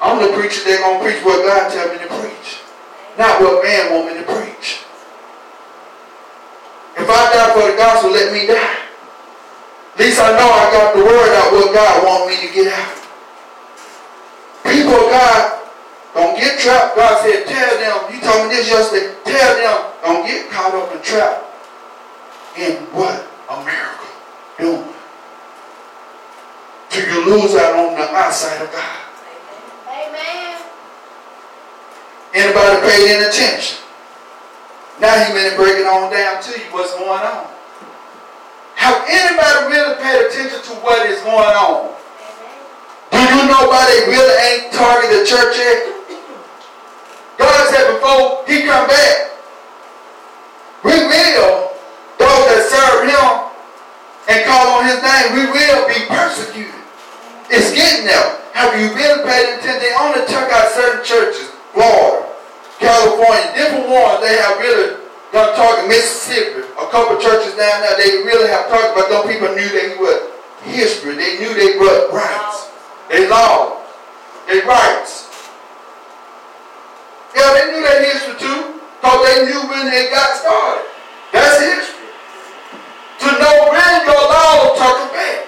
[0.00, 2.60] I'm the preacher They're going to preach what God tell me to preach.
[3.18, 4.84] Not what man want me to preach.
[6.96, 8.78] If I die for the gospel, let me die.
[9.94, 12.72] At least I know I got the word out what God want me to get
[12.72, 12.97] out.
[14.88, 15.68] People of God,
[16.14, 16.96] don't get trapped.
[16.96, 20.90] God said, tell them, you told me this yesterday, tell them, don't get caught up
[20.94, 21.44] and trapped
[22.56, 24.08] in what America
[24.58, 24.88] doing.
[26.88, 28.98] Till you lose out on the outside of God.
[29.92, 30.56] Amen.
[32.32, 33.76] Anybody paid any attention?
[35.02, 37.46] Now he been breaking on down to you what's going on.
[38.76, 41.97] Have anybody really paid attention to what is going on?
[43.28, 45.84] You know why they really ain't target the church yet?
[47.36, 49.36] God said before he come back,
[50.82, 51.70] we will,
[52.16, 53.28] those that serve him
[54.32, 56.74] and call on his name, we will be persecuted.
[57.52, 58.40] It's getting there.
[58.56, 59.78] Have you really paid attention?
[59.80, 62.26] They only took out certain churches, Florida,
[62.80, 64.98] California, different ones, they have really
[65.32, 65.88] done talking.
[65.88, 69.96] Mississippi, a couple churches down there, they really have talked about them people knew they
[69.96, 70.32] what?
[70.64, 71.14] History.
[71.14, 72.68] They knew they what rights.
[73.08, 73.80] They law,
[74.46, 75.28] They rights.
[77.34, 78.80] Yeah, they knew their history too.
[79.00, 80.84] Because they knew when they got started.
[81.32, 82.08] That's history.
[83.20, 85.46] To know when your law took back.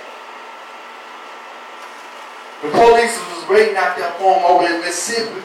[2.62, 5.42] The police was waiting out there for them over in Mississippi.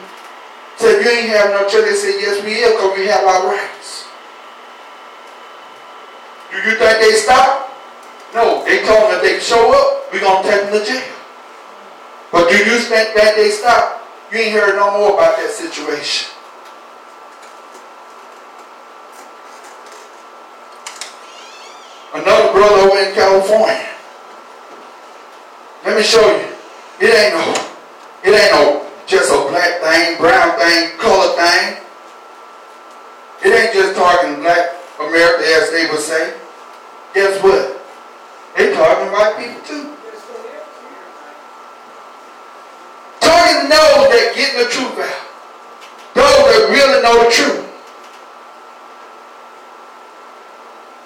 [0.76, 1.88] Said, you ain't have no church.
[1.88, 4.06] They said, yes, we is, because we have our rights.
[6.50, 7.72] Do you think they stopped?
[8.34, 8.62] No.
[8.64, 11.15] They told them if they show up, we're going to take them to jail.
[12.32, 13.50] But do you think that day.
[13.50, 14.02] Stop.
[14.32, 16.32] You ain't heard no more about that situation.
[22.14, 23.88] Another brother over in California.
[25.84, 26.48] Let me show you.
[26.98, 27.54] It ain't no,
[28.24, 31.76] it ain't no just a black thing, brown thing, color thing.
[33.44, 36.34] It ain't just talking black America as they would say.
[37.14, 37.80] Guess what?
[38.56, 39.95] They talking white people too.
[43.26, 45.26] To those that getting the truth out.
[46.14, 47.66] Those that really know the truth.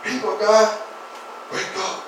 [0.05, 0.79] People of God,
[1.53, 2.05] wake up.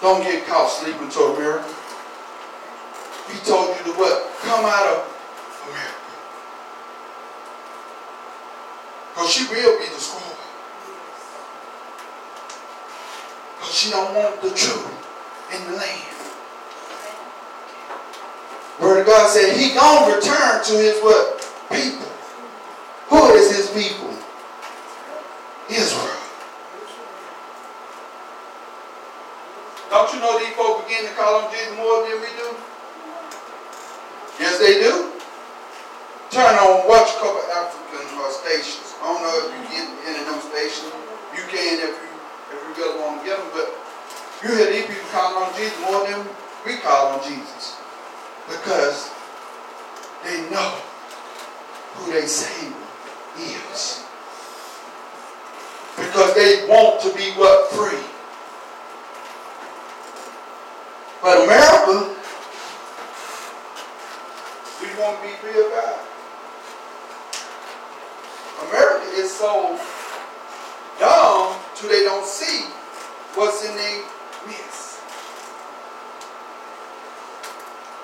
[0.00, 1.68] Don't get caught sleeping to America.
[3.30, 4.32] He told you to what?
[4.40, 5.04] Come out of
[5.68, 5.94] America.
[9.12, 10.38] Because she will be destroyed.
[13.58, 14.88] Because she don't want the truth
[15.52, 16.17] in the land.
[18.80, 21.42] Word of God said he gonna return to his what?
[21.70, 22.06] People.
[23.10, 24.14] Who is his people?
[25.68, 26.14] Israel.
[29.90, 32.48] Don't you know these folks begin to call on Jesus more than we do?
[34.38, 35.12] Yes, they do.
[36.30, 38.94] Turn on, watch a couple African uh, stations.
[39.00, 40.92] I don't know if you get any of them stations.
[41.34, 42.08] You can if you
[42.52, 43.72] if you really want to get them, but
[44.44, 46.20] you hear these people calling on Jesus more than
[46.64, 47.77] we call on Jesus.
[48.48, 49.10] Because
[50.24, 50.80] they know
[51.94, 52.74] who they Savior
[53.38, 54.04] is.
[55.96, 57.70] Because they want to be what?
[57.72, 57.98] Free.
[61.20, 62.14] But America,
[64.80, 65.98] we want to be free of God.
[68.70, 69.78] America is so
[71.00, 72.66] dumb till they don't see
[73.34, 74.02] what's in their
[74.46, 75.00] midst.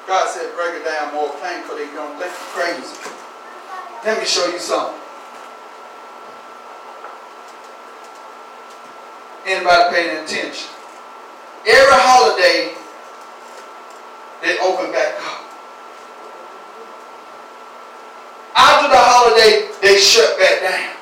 [0.07, 2.99] God said, break it down more plain because they don't think you're crazy.
[4.05, 5.01] Let me show you something.
[9.47, 10.69] Anybody paying attention?
[11.67, 12.75] Every holiday,
[14.43, 15.41] they open back up.
[18.55, 20.97] After the holiday, they shut back down.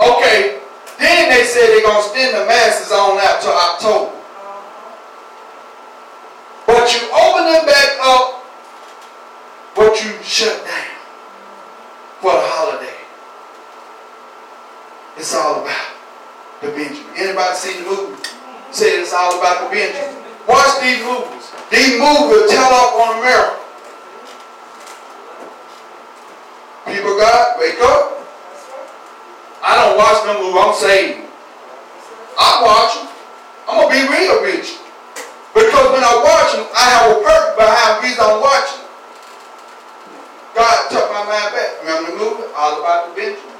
[0.00, 0.60] Okay,
[0.98, 4.16] then they said they're going to spend the masses on out to October.
[6.66, 8.42] But you open them back up,
[9.74, 10.90] what you shut down
[12.20, 12.96] for the holiday.
[15.16, 15.94] It's all about
[16.60, 16.68] the
[17.40, 18.22] Anybody seen the movie?
[18.70, 20.12] Said it's all about the Benjamin.
[20.44, 21.48] Watch these movies.
[21.72, 23.56] These movies will tell off on America.
[26.84, 28.28] People God, wake up.
[29.64, 30.60] I don't watch no movies.
[30.60, 31.24] I'm saved.
[32.36, 33.08] I watch them.
[33.68, 34.76] I'm going to be real with you.
[35.56, 38.84] Because when I watch them, I have a purpose behind the reason I'm watching.
[40.52, 41.80] God took my mind back.
[41.80, 42.52] Remember the movie?
[42.52, 43.59] All about the Benjamin.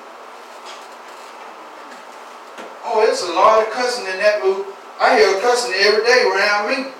[2.93, 4.67] Oh, it's a lot of cussing in that movie.
[4.99, 6.91] I hear cussing every day around me.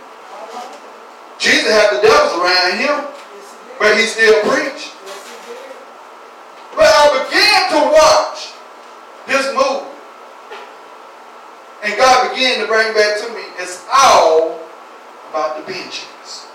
[1.37, 3.11] Jesus had the devils around him,
[3.77, 4.95] but he still preached.
[6.79, 8.55] But I began to watch
[9.27, 9.91] this movie.
[11.83, 14.61] And God began to bring back to me, it's all
[15.31, 16.47] about the Benjamins.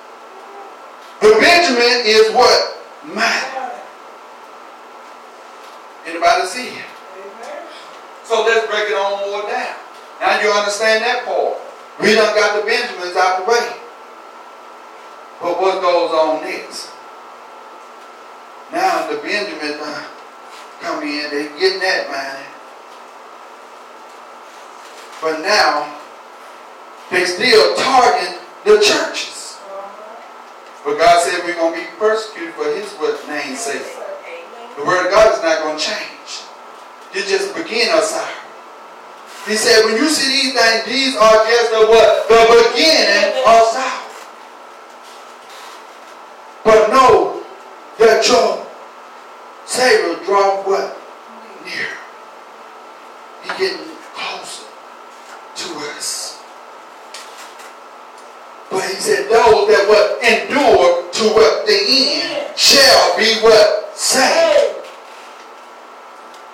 [1.19, 2.77] The Benjamin is what?
[3.03, 3.71] Mine.
[6.07, 6.94] Anybody see it?
[8.25, 9.77] So let's break it on more down.
[10.19, 11.61] Now you understand that part.
[12.01, 13.69] We done got the Benjamins out the way.
[15.41, 16.89] But what goes on next?
[18.71, 20.07] Now the Benjamins uh,
[20.81, 22.45] come in, they getting that money.
[25.21, 25.99] But now
[27.11, 29.59] they still targeting the churches.
[30.83, 32.91] But God said we're going to be persecuted for his
[33.27, 33.85] name's sake.
[34.77, 36.14] The word of God is not going to change.
[37.15, 38.27] You just begin us out.
[39.47, 42.27] He said, when you see these things, these are just the what?
[42.27, 44.01] The beginning of sorrow.
[46.65, 47.43] But know
[47.99, 48.67] that your
[49.65, 50.97] Savior draw what?
[51.63, 51.87] Near.
[53.43, 54.67] He getting closer
[55.55, 56.43] to us.
[58.69, 63.95] But he said, those that what endure to what the end shall be what?
[63.95, 64.84] Saved.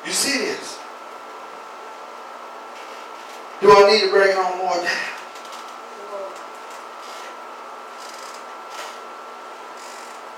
[0.06, 0.80] You this?
[3.62, 5.12] Do I need to bring on more down?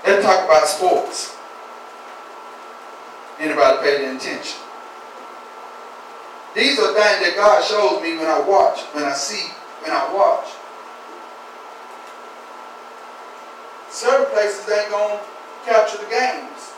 [0.06, 1.36] Let's talk about sports.
[3.40, 4.60] Anybody pay attention?
[6.54, 9.50] These are things that God shows me when I watch, when I see,
[9.80, 10.46] when I watch.
[13.90, 15.20] Certain places ain't gonna
[15.64, 16.73] capture the games.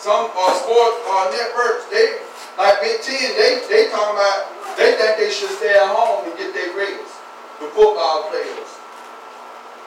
[0.00, 2.16] Some are sports or networks, they
[2.56, 4.48] like Big Ten, they they talking about
[4.80, 7.20] they think they should stay at home and get their grades.
[7.60, 8.80] The football players.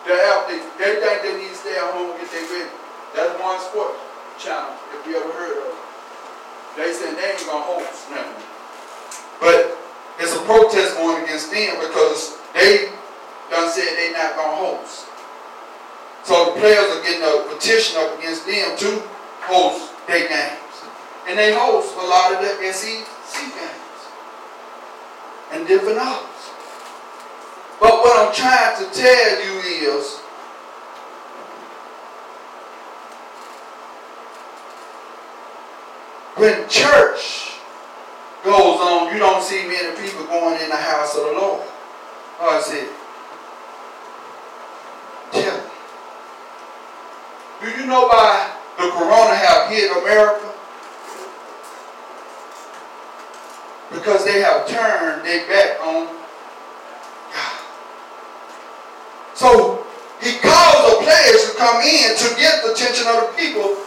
[0.06, 2.69] The athletes, they think they need to stay at home and get their grades.
[3.18, 3.98] That's one sport
[4.38, 5.81] channel, if you ever heard of it.
[6.77, 8.45] They said they ain't gonna host nothing.
[9.41, 9.81] But
[10.22, 12.94] it's a protest going against them because they
[13.49, 15.10] done said they not gonna host.
[16.22, 19.02] So the players are getting a petition up against them to
[19.49, 20.59] host their games.
[21.27, 23.84] And they host a lot of the SEC games
[25.51, 26.30] and different others.
[27.80, 30.19] But what I'm trying to tell you is
[36.35, 37.59] when church
[38.43, 41.67] goes on, you don't see many people going in the house of the Lord.
[42.39, 42.89] Oh, I said,
[45.31, 45.63] tell me.
[47.61, 50.53] Do you know why the corona have hit America?
[53.91, 57.59] Because they have turned their back on God.
[59.35, 59.85] So
[60.21, 63.77] he calls the players to come in to get the attention of the people,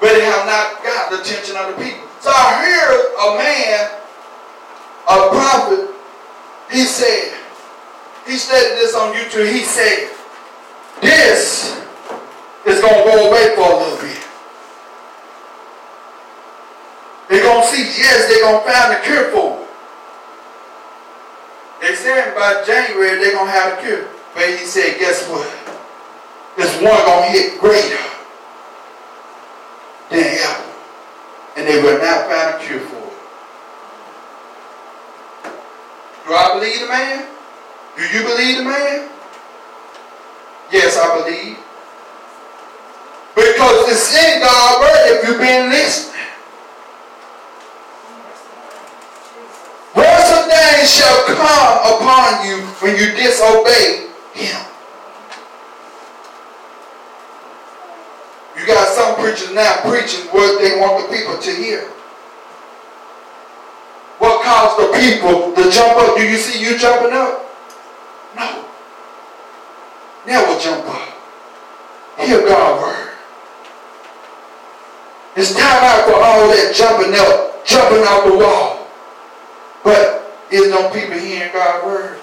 [0.00, 2.08] but they have not got the attention of the people.
[2.20, 2.86] So I hear
[3.18, 3.90] a man,
[5.08, 5.90] a prophet,
[6.70, 7.36] he said,
[8.24, 10.08] he stated this on YouTube, he said,
[11.00, 11.76] this
[12.64, 14.11] is going to go away for a little bit.
[17.32, 19.68] They're going to see, yes, they're going to find a cure for it.
[21.80, 24.06] They said by January they're going to have a cure.
[24.34, 25.48] But he said, guess what?
[26.58, 28.04] This one going to hit greater
[30.10, 30.64] than ever.
[31.56, 33.16] And they will not find a cure for it.
[36.26, 37.28] Do I believe the man?
[37.96, 39.08] Do you believe the man?
[40.70, 41.56] Yes, I believe.
[43.34, 46.11] Because it's in God's word if you've been listening.
[50.86, 54.60] Shall come upon you when you disobey him.
[58.58, 61.82] You got some preachers now preaching what they want the people to hear.
[64.18, 66.16] What caused the people to jump up?
[66.16, 67.44] Do you see you jumping up?
[68.36, 68.64] No.
[70.26, 71.08] Never jump up.
[72.18, 73.12] Hear God's word.
[75.34, 78.86] It's time out for all that jumping up, jumping out the wall.
[79.82, 80.21] But
[80.52, 82.20] is no people hearing God's word?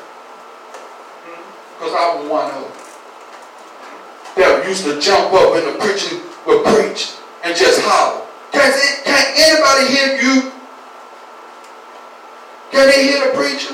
[1.73, 2.71] Because I was one of them.
[4.35, 8.25] That used to jump up and the preacher would preach and just holler.
[8.51, 8.71] Can,
[9.03, 10.51] can anybody hear you?
[12.71, 13.73] Can they hear the preacher?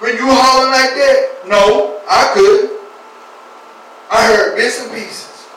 [0.00, 1.46] When you hollering like that?
[1.46, 2.78] No, I could.
[4.10, 5.48] I heard bits and pieces.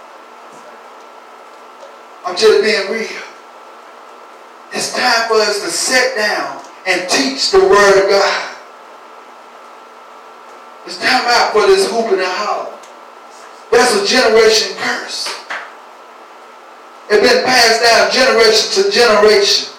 [2.25, 3.21] I'm just being real.
[4.71, 8.55] It's time for us to sit down and teach the word of God.
[10.85, 12.77] It's time out for this hooping and hollering.
[13.71, 15.27] That's a generation curse.
[17.09, 19.73] It's been passed down generation to generation.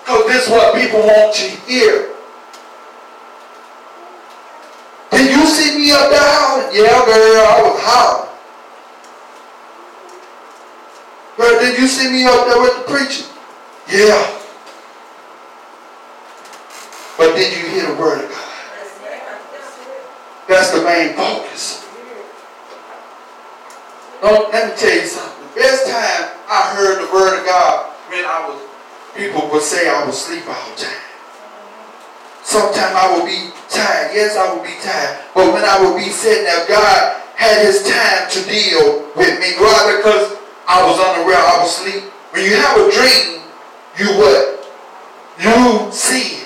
[0.00, 2.14] Because this is what people want to hear.
[5.10, 6.74] Did you see me up there hollering?
[6.74, 8.28] Yeah, girl, I was hollering.
[11.36, 13.37] Girl, did you see me up there with the preacher?
[13.90, 14.38] Yeah.
[17.16, 18.44] But did you hear the word of God?
[20.46, 21.84] That's the main focus.
[24.22, 25.48] No, let me tell you something.
[25.54, 28.60] The best time I heard the word of God when I was,
[29.16, 31.02] people would say I would sleep all the time.
[32.42, 34.12] Sometimes I would be tired.
[34.14, 35.20] Yes, I would be tired.
[35.34, 39.52] But when I would be sitting there, God had his time to deal with me.
[39.60, 39.96] Why?
[39.96, 40.36] Because
[40.66, 42.04] I was unaware, I was asleep.
[42.32, 43.38] When you have a dream,
[43.98, 44.58] you what?
[45.40, 46.44] You see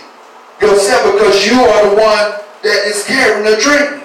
[0.60, 4.00] yourself because you are the one that is carrying the dream.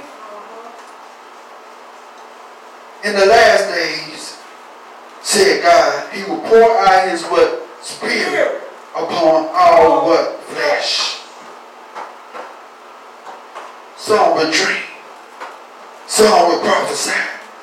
[3.04, 4.38] In the last days,
[5.22, 7.64] said God, he will pour out his what?
[7.82, 8.62] Spirit
[8.96, 10.42] upon all what?
[10.44, 11.22] Flesh.
[13.96, 14.84] Some will dream.
[16.08, 17.12] Some will prophesy.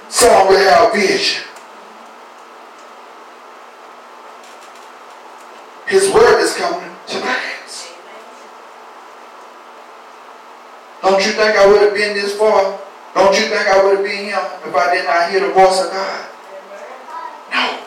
[0.09, 1.45] Some will have vision.
[5.87, 7.93] His word is coming to pass.
[11.03, 12.81] Don't you think I would have been this far?
[13.15, 15.85] Don't you think I would have been here if I did not hear the voice
[15.85, 16.27] of God?
[17.53, 17.79] No.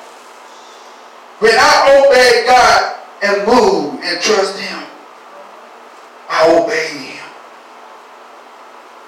[1.40, 4.84] When I obey God and move and trust Him,
[6.30, 7.26] I obey Him.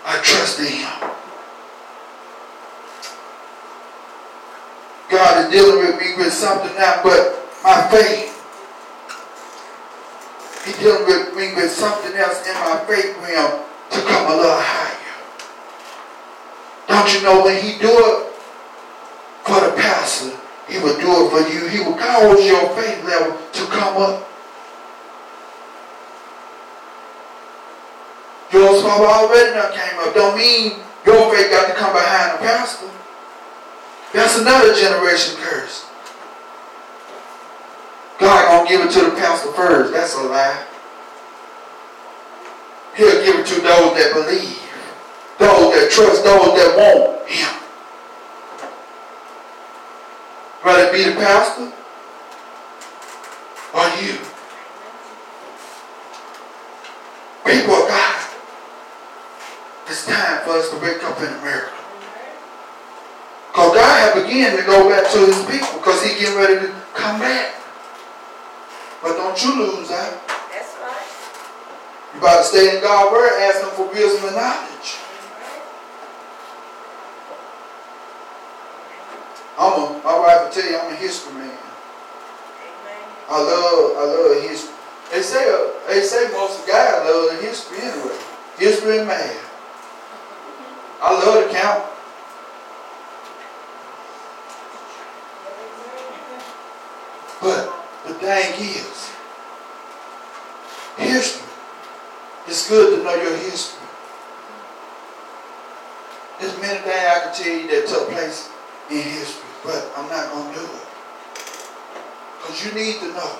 [0.05, 1.09] I trust in Him.
[5.09, 8.38] God is dealing with me with something now, but my faith
[10.65, 14.59] He's dealing with me with something else in my faith realm to come a little
[14.59, 14.95] higher.
[16.87, 18.33] Don't you know when he do it
[19.43, 20.37] for the pastor,
[20.67, 21.67] he will do it for you.
[21.69, 24.29] He will cause your faith level to come up.
[28.51, 30.13] Yours probably already now came up.
[30.13, 32.89] Don't mean your faith got to come behind the pastor.
[34.13, 35.88] That's another generation curse.
[38.19, 39.93] God gonna give it to the pastor first.
[39.93, 40.65] That's a lie.
[42.95, 44.59] He'll give it to those that believe,
[45.37, 47.55] those that trust, those that want Him.
[50.61, 51.71] Whether be the pastor
[53.73, 54.17] or you.
[57.45, 58.29] People of God,
[59.87, 61.71] it's time for us to wake up in America.
[63.47, 66.75] Because God had begun to go back to his people because he getting ready to
[66.93, 67.58] come back.
[69.01, 70.27] But don't you lose out.
[70.27, 71.19] That's right.
[72.13, 74.97] You about to stay in God's word, ask him for wisdom and knowledge.
[79.57, 81.47] I'm a, my wife will tell you, I'm a history man.
[81.47, 81.57] Amen.
[83.29, 84.75] I love, I love history.
[85.11, 88.17] They say, they say most of guys love the history anyway.
[88.57, 89.45] History and math.
[91.01, 91.85] I love to count.
[97.41, 97.78] But
[98.09, 99.11] the thing is,
[100.97, 101.45] history.
[102.47, 103.85] It's good to know your history.
[106.39, 108.49] There's many things I can tell you that took place
[108.89, 110.87] in history, but I'm not going to do it.
[112.41, 113.33] Because you need to know.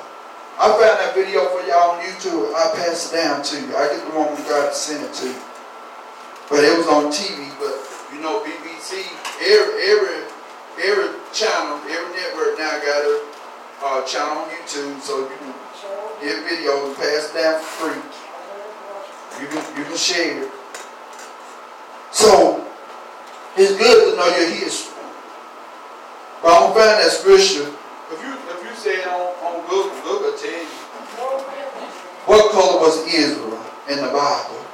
[0.60, 2.54] I found that video for y'all on YouTube.
[2.54, 3.74] I pass it down to you.
[3.74, 5.42] I get the woman God to send it to you.
[6.52, 7.74] But it was on TV, but
[8.14, 9.08] you know, BBC,
[9.40, 10.28] every every
[10.84, 13.29] every channel, every network now got a
[13.84, 15.54] uh, channel on YouTube, so you can
[16.22, 18.02] get videos, and pass down for free.
[19.42, 20.52] You can you can share it.
[22.12, 22.66] So
[23.56, 24.96] it's good to know your history.
[26.42, 27.72] But I'm gonna find that scripture.
[28.12, 30.68] If you if you say it on, on Google, Google tell you
[32.26, 34.66] what color was Israel in the Bible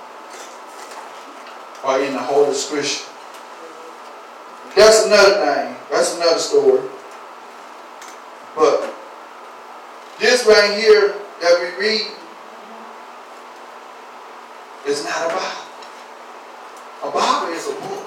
[1.85, 3.05] or in the Holy Scripture.
[4.75, 5.75] That's another thing.
[5.89, 6.81] That's another story.
[8.55, 8.84] But
[10.45, 12.07] right here that we read
[14.87, 15.65] is not a Bible.
[17.03, 18.05] A Bible is a book.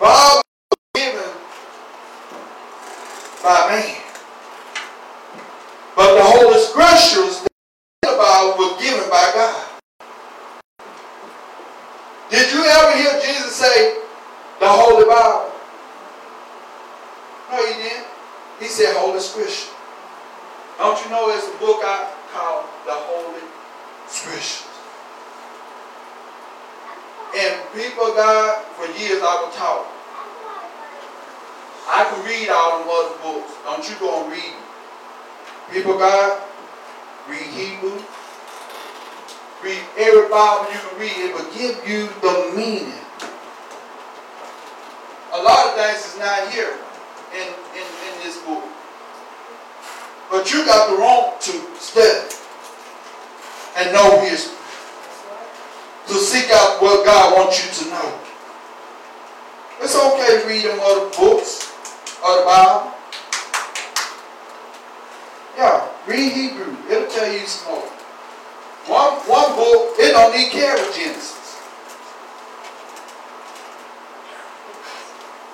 [0.00, 1.30] Bible was given
[3.42, 3.96] by man.
[5.96, 7.40] But the Holy Scriptures
[8.02, 9.64] that the Bible were given by God.
[12.30, 13.96] Did you ever hear Jesus say,
[14.60, 15.43] the Holy Bible?
[19.20, 19.70] Scripture.
[20.78, 23.42] Don't you know it's a book I call the Holy
[24.08, 24.66] Scriptures.
[27.36, 29.90] And people God, for years I was taught.
[31.86, 33.52] I can read all them other books.
[33.64, 34.64] Don't you go and read them.
[35.70, 36.42] People God,
[37.28, 38.00] read Hebrew.
[39.62, 41.18] Read every Bible you can read.
[41.26, 43.00] It will give you the meaning.
[45.32, 46.78] A lot of things is not here
[47.34, 47.63] book.
[50.34, 52.34] But you got the wrong to study
[53.76, 54.58] and know history.
[56.08, 58.18] To seek out what God wants you to know.
[59.80, 61.72] It's okay to read them other books
[62.26, 62.92] of the Bible.
[65.56, 66.76] Yeah, read Hebrew.
[66.90, 67.86] It'll tell you some more.
[68.90, 71.62] One, one book, it don't need carry Genesis.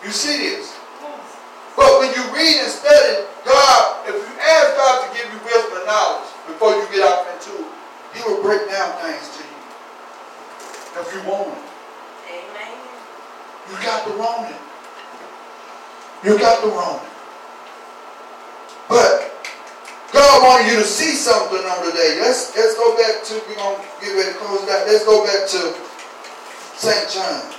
[0.03, 0.75] You see this?
[1.77, 5.79] But when you read and study, God, if you ask God to give you wisdom
[5.79, 7.71] and knowledge before you get off into it,
[8.15, 9.61] He will break down things to you.
[10.99, 11.63] If you want it.
[12.35, 12.75] Amen.
[13.71, 14.61] You got to want it.
[16.27, 17.11] You got to want it.
[18.91, 19.31] But
[20.13, 22.19] God wanted you to see something on today.
[22.19, 24.87] Let's let's go back to we're gonna get ready to close that.
[24.91, 25.61] Let's go back to
[26.75, 27.07] St.
[27.15, 27.55] John.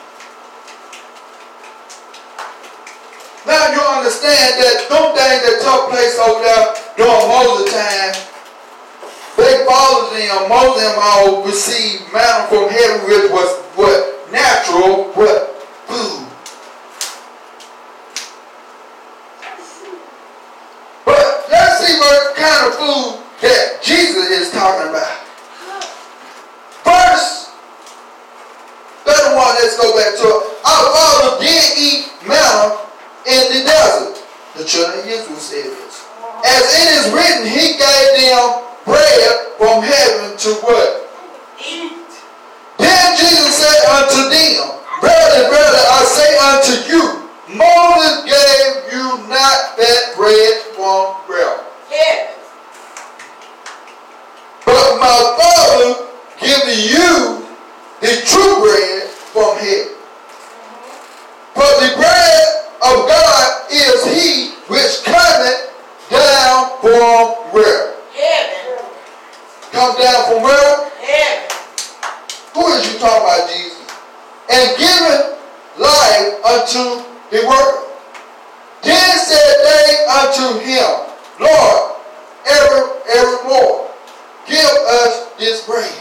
[3.48, 8.14] Now you understand that them things that took place over there during Moses' time,
[9.38, 10.50] they followed them.
[10.50, 16.28] Moses and all received manna from heaven, which was what natural, what food.
[21.06, 25.18] But let's see what kind of food that Jesus is talking about.
[26.84, 27.52] First,
[29.06, 30.42] third one, let's go back to it.
[30.66, 32.78] Our father did eat manna
[33.26, 34.24] in the desert.
[34.58, 35.91] The children of Israel said this.
[36.46, 41.10] As it is written, he gave them bread from heaven to what?
[41.60, 41.94] Eat.
[42.78, 47.04] Then Jesus said unto them, Verily, verily, I say unto you,
[47.58, 51.22] Moses gave you not that bread from.
[51.90, 52.36] Heaven.
[54.66, 56.08] But my Father
[56.40, 57.46] giveth you
[58.00, 59.96] the true bread from heaven.
[61.54, 65.70] For the bread of God is he which cometh
[66.12, 67.96] down from where?
[68.12, 68.84] Heaven.
[69.72, 70.92] Come down from where?
[71.00, 71.48] Heaven.
[72.54, 73.80] Who is you talking about, Jesus?
[74.52, 75.40] And giveth
[75.80, 77.88] life unto the world.
[78.84, 81.08] Then said they unto him,
[81.40, 81.96] Lord,
[82.46, 82.84] every
[83.16, 83.90] evermore,
[84.48, 85.94] give us this bread.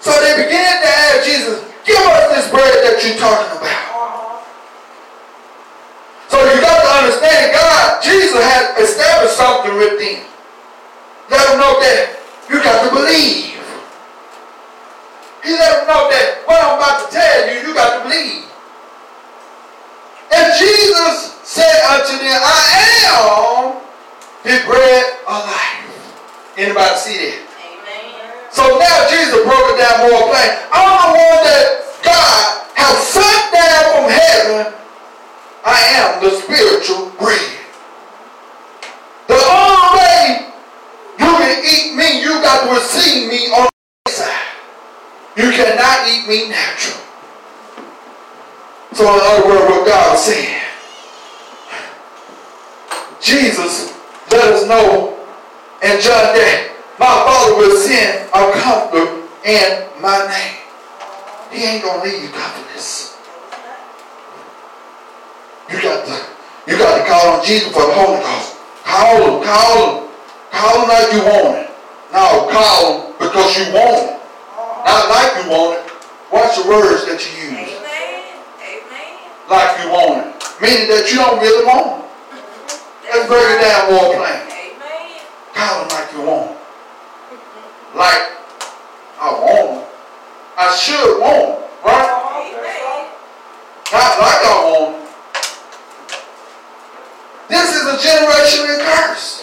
[0.00, 3.87] So they began to ask Jesus, give us this bread that you're talking about.
[6.28, 10.24] So you got to understand God, Jesus had established something with them.
[11.30, 13.56] Let them know that you got to believe.
[15.44, 18.44] He let them know that what I'm about to tell you, you got to believe.
[20.28, 22.60] And Jesus said unto them, I
[23.08, 23.80] am
[24.44, 25.88] the bread of life.
[26.56, 27.40] Anybody see that?
[27.40, 28.52] Amen.
[28.52, 30.52] So now Jesus broke it down more plain.
[30.68, 31.64] I'm the one that
[32.04, 34.77] God has sent down from heaven.
[35.64, 37.56] I am the spiritual bread.
[39.26, 40.52] The only way
[41.18, 44.46] you can eat me, you got to receive me on the inside.
[45.36, 47.02] You cannot eat me natural.
[48.92, 50.62] So in other words, what God was saying,
[53.20, 53.94] Jesus
[54.30, 55.16] let us know
[55.82, 60.58] and John that my Father will send a comforter in my name.
[61.52, 63.07] He ain't gonna leave you comfortless.
[65.70, 66.16] You got to,
[66.70, 68.56] you got to call on Jesus for the Holy Ghost.
[68.84, 70.08] Call him, call him,
[70.50, 71.68] call him like you want it.
[72.12, 74.16] No, call him because you want it,
[74.88, 75.84] not like you want it.
[76.32, 78.32] Watch the words that you use, Amen.
[78.64, 79.28] Amen.
[79.52, 82.08] like you want it, meaning that you don't really want it.
[83.12, 84.40] Let's break it down more plain.
[84.48, 85.20] Amen.
[85.52, 86.56] Call him like you want him.
[87.92, 88.24] Like
[89.20, 89.88] I want him.
[90.56, 92.08] I should want him, right?
[92.40, 93.12] Amen.
[93.92, 94.97] Not like I want him.
[97.88, 99.42] A generational curse.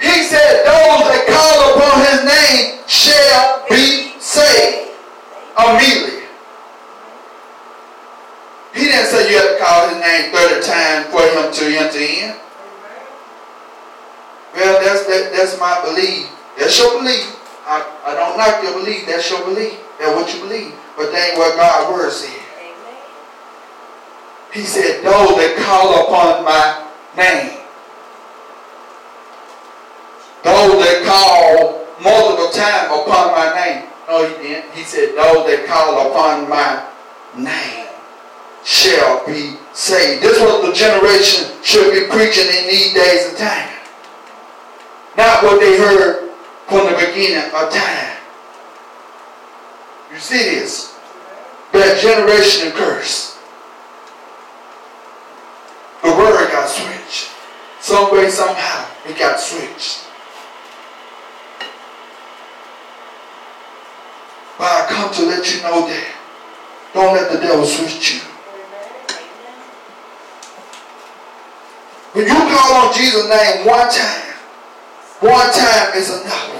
[0.00, 4.88] He said, Those that call upon his name shall be saved
[5.60, 6.24] immediately.
[8.72, 12.00] He didn't say you have to call his name 30 times for him to enter
[12.00, 12.34] in.
[14.54, 16.32] Well, that's that, that's my belief.
[16.58, 17.36] That's your belief.
[17.66, 19.04] I, I don't knock your belief.
[19.06, 19.78] That's your belief.
[19.98, 20.72] That's what you believe.
[20.96, 22.41] But that ain't what God's word said.
[24.52, 27.58] He said, those that call upon my name.
[30.44, 33.88] Those that call multiple times upon my name.
[34.08, 34.72] No, he didn't.
[34.74, 36.84] He said, those that call upon my
[37.34, 37.86] name
[38.62, 40.22] shall be saved.
[40.22, 43.70] This was the generation should be preaching in these days and time.
[45.16, 46.30] Not what they heard
[46.68, 48.16] from the beginning of time.
[50.12, 50.98] You see this?
[51.72, 53.31] That generation curse.
[56.02, 57.30] The word got switched.
[57.80, 60.06] Some way, somehow, it got switched.
[64.58, 66.14] But I come to let you know that
[66.94, 68.20] don't let the devil switch you.
[72.12, 74.36] When you call on Jesus' name one time,
[75.20, 76.50] one time is enough.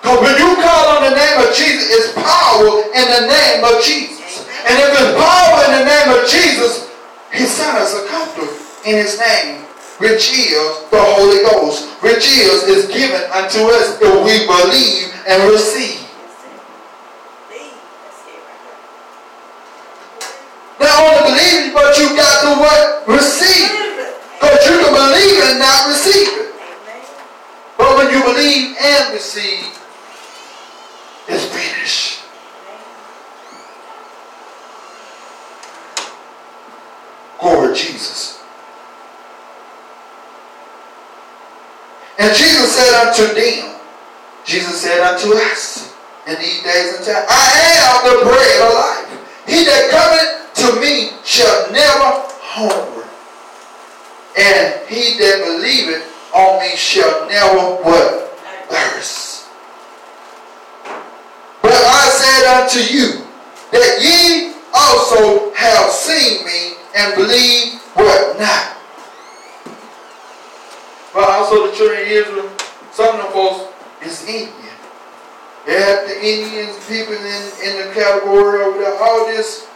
[0.00, 3.82] Because when you call on the name of Jesus, it's power in the name of
[3.84, 4.48] Jesus.
[4.64, 6.85] And if it's power in the name of Jesus,
[7.36, 8.48] he sent us a comfort
[8.88, 9.62] in his name,
[9.98, 10.56] which is
[10.90, 16.00] the Holy Ghost, which is, is given unto us if we believe and receive.
[20.80, 23.08] Not only believe, but you got to what?
[23.08, 23.70] Receive.
[24.40, 26.54] Because you can believe and not receive it.
[27.78, 29.64] But when you believe and receive,
[31.28, 32.15] it's finished.
[37.40, 38.42] Glory Jesus.
[42.18, 43.78] And Jesus said unto them,
[44.44, 45.94] Jesus said unto us
[46.26, 47.52] in these days and times, I
[47.82, 49.42] am the bread of life.
[49.46, 53.06] He that cometh to me shall never hunger.
[54.38, 56.04] And he that believeth
[56.34, 58.28] on me shall never what?
[58.68, 59.48] Thirst.
[61.62, 63.26] But I said unto you
[63.72, 68.76] that ye also have seen me and believe what not.
[71.12, 72.50] But also the children of Israel,
[72.90, 74.76] some of the folks is Indian.
[75.66, 78.96] They have the Indians, people in, in the category over there.
[79.02, 79.68] All this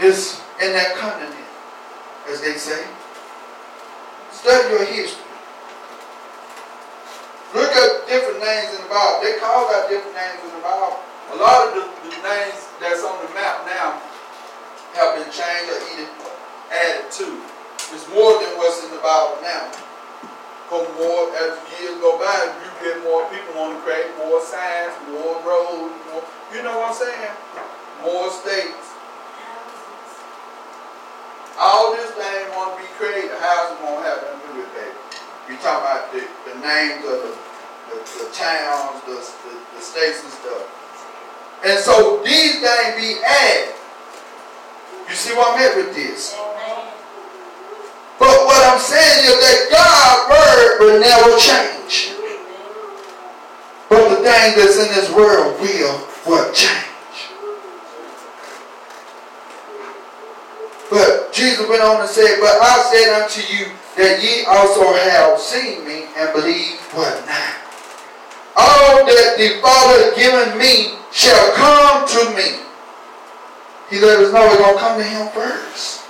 [0.00, 1.34] is in that continent,
[2.28, 2.84] as they say.
[4.32, 5.24] Study your history.
[7.54, 9.20] Look at different names in the Bible.
[9.22, 10.98] They call out different names in the Bible.
[11.32, 14.00] A lot of the, the names that's on the map now
[14.94, 16.08] have been changed or either
[16.72, 17.26] added to.
[17.92, 19.72] It's more than what's in the Bible now.
[20.68, 24.92] Because more as years go by, you get more people want to create more signs,
[25.08, 26.20] more roads, more.
[26.52, 27.32] You know what I'm saying?
[28.04, 28.92] More states.
[31.56, 33.32] All this thing want to be created.
[33.40, 34.92] Houses to have nothing to do with that?
[35.48, 37.32] You talking about the, the names of the,
[37.88, 40.68] the, the towns, the, the, the states and stuff.
[41.64, 43.74] And so these things be added.
[45.08, 46.36] You see what I'm at with this?
[48.18, 52.12] But what I'm saying is that God's word will never change.
[53.88, 55.96] But the thing that's in this world will
[56.28, 56.84] what change.
[60.90, 65.38] But Jesus went on and said, But I said unto you that ye also have
[65.38, 67.54] seen me and believe what not.
[68.56, 72.67] All that the Father given me shall come to me.
[73.90, 76.04] He let us know it's going to come to him first.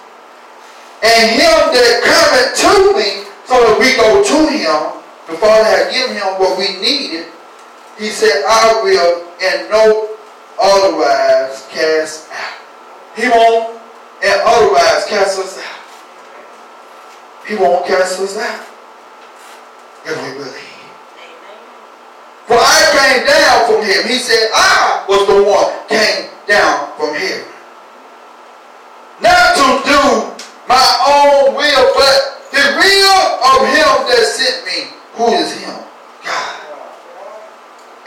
[1.03, 4.99] And him that cometh to me, so that we go to him,
[5.31, 7.27] the Father had given him what we needed.
[7.97, 10.17] He said, I will and no
[10.61, 12.59] otherwise cast out.
[13.17, 13.81] He won't
[14.25, 15.79] and otherwise cast us out.
[17.47, 18.67] He won't cast us out
[20.05, 20.69] if we believe.
[22.47, 24.09] For I came down from him.
[24.09, 27.58] He said, I was the one came down from heaven.
[29.21, 30.03] Not to do
[30.69, 34.93] my own will, but the will of him that sent me.
[35.15, 35.75] Who is him?
[36.25, 36.57] God.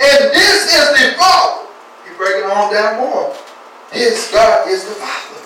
[0.02, 1.68] And this is the Father.
[2.08, 3.36] He break it on down more.
[3.92, 5.42] His God is the Father.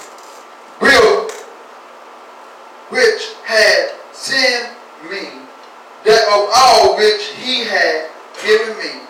[0.81, 1.29] Will
[2.89, 4.71] which had sent
[5.09, 5.29] me,
[6.05, 8.09] that of all which he had
[8.43, 9.01] given me,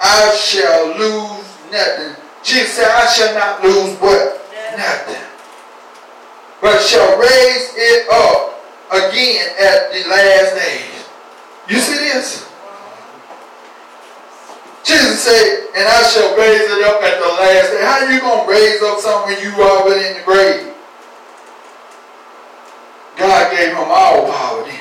[0.00, 2.16] I shall lose nothing.
[2.42, 4.40] Jesus said, I shall not lose what?
[4.76, 5.29] Nothing.
[6.60, 8.60] But shall raise it up
[8.92, 11.08] again at the last days.
[11.68, 12.46] You see this?
[14.84, 17.82] Jesus said, and I shall raise it up at the last day.
[17.84, 20.74] How are you going to raise up something when you already in the grave?
[23.16, 24.80] God gave him all power then.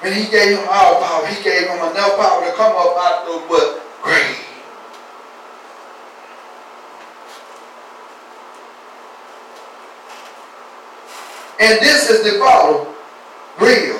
[0.00, 3.26] When he gave him all power, he gave him enough power to come up out
[3.28, 3.80] of the?
[4.02, 4.51] Grave.
[11.62, 12.92] And this is the follow
[13.60, 13.98] real,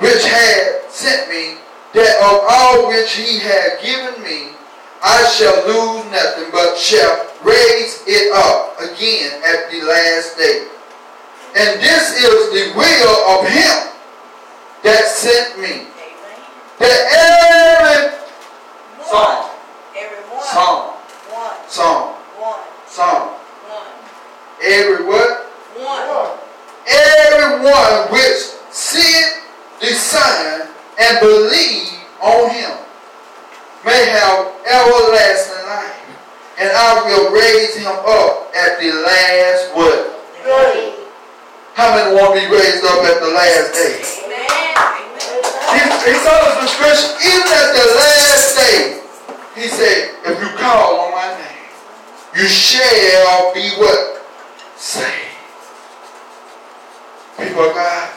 [0.00, 1.60] which had sent me,
[1.92, 4.56] that of all which he had given me,
[5.04, 10.66] I shall lose nothing, but shall raise it up again at the last day.
[11.60, 13.92] And this is the will of him
[14.82, 16.40] that sent me, Amen.
[16.78, 16.98] that
[17.84, 18.16] every
[19.12, 19.50] One.
[19.94, 20.42] Every one.
[20.42, 20.94] song,
[21.36, 21.68] One.
[21.68, 22.64] song, One.
[22.88, 23.28] song,
[23.68, 23.92] One.
[24.62, 25.27] every?
[27.70, 28.12] One.
[28.12, 28.40] Which
[28.70, 29.44] seeth
[29.80, 30.68] the Son
[30.98, 32.76] and believe on him
[33.84, 36.02] may have everlasting life,
[36.58, 40.18] and I will raise him up at the last what?
[40.42, 40.94] Amen.
[41.74, 44.02] How many want to be raised up at the last day?
[45.68, 45.80] He,
[46.10, 49.00] he told us in scripture, even at the last day,
[49.54, 51.70] he said, if you call on my name,
[52.34, 54.26] you shall be what?
[54.76, 55.27] Saved.
[57.38, 58.10] People of God,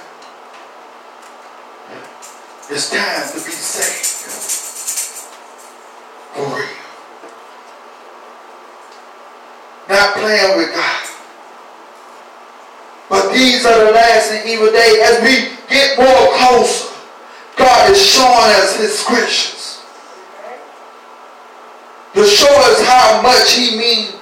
[2.71, 4.05] it's time to be saved.
[6.33, 6.67] For real.
[9.89, 11.07] Not playing with God.
[13.09, 14.97] But these are the last and evil days.
[15.03, 16.95] As we get more closer,
[17.57, 19.83] God is showing us his scriptures.
[22.15, 24.15] To show us how much he means.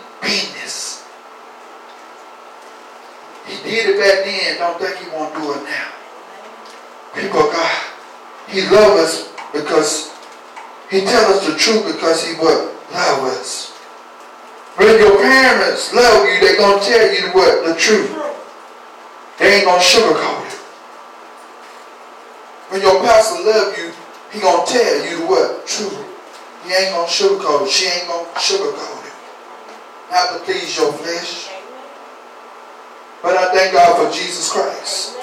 [3.49, 4.57] He did it back then.
[4.61, 5.89] Don't think he won't do it now.
[7.15, 7.85] People of God,
[8.47, 10.13] he loves us because
[10.89, 12.69] he tells us the truth because he what?
[12.93, 13.71] Love us.
[14.77, 17.65] When your parents love you, they're going to tell you what?
[17.65, 18.15] The truth.
[19.39, 20.53] They ain't gonna sugarcoat it.
[22.69, 23.91] When your pastor love you,
[24.31, 25.65] he gonna tell you what?
[25.65, 25.95] Truth.
[26.65, 27.71] He ain't gonna sugarcoat it.
[27.71, 29.13] She ain't gonna sugarcoat it.
[30.11, 31.48] Not to please your flesh.
[33.22, 35.16] But I thank God for Jesus Christ.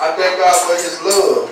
[0.00, 1.50] I thank God for his love.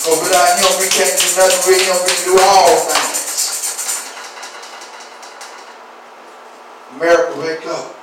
[0.00, 1.96] Because without him, we can't do nothing with him.
[2.04, 3.20] We can do all things.
[6.96, 7.96] America, wake up.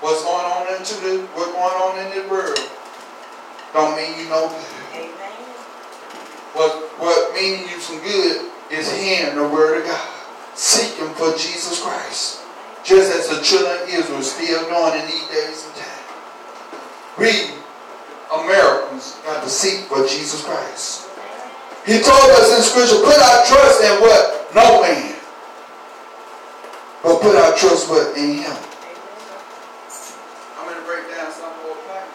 [0.00, 2.58] What's going on into the what's going on in the world
[3.74, 5.08] don't mean you no good.
[6.54, 6.70] What
[7.00, 10.13] what means you some good is hearing the word of God.
[10.54, 12.42] Seeking for Jesus Christ.
[12.84, 16.04] Just as the children of Israel is still doing in these days and time.
[17.18, 17.54] We
[18.32, 21.08] Americans got to seek for Jesus Christ.
[21.86, 24.48] He told us in scripture, put our trust in what?
[24.54, 25.14] No man.
[27.02, 28.16] But put our trust what?
[28.16, 28.56] In him.
[30.56, 32.08] I'm going to break down some more plain.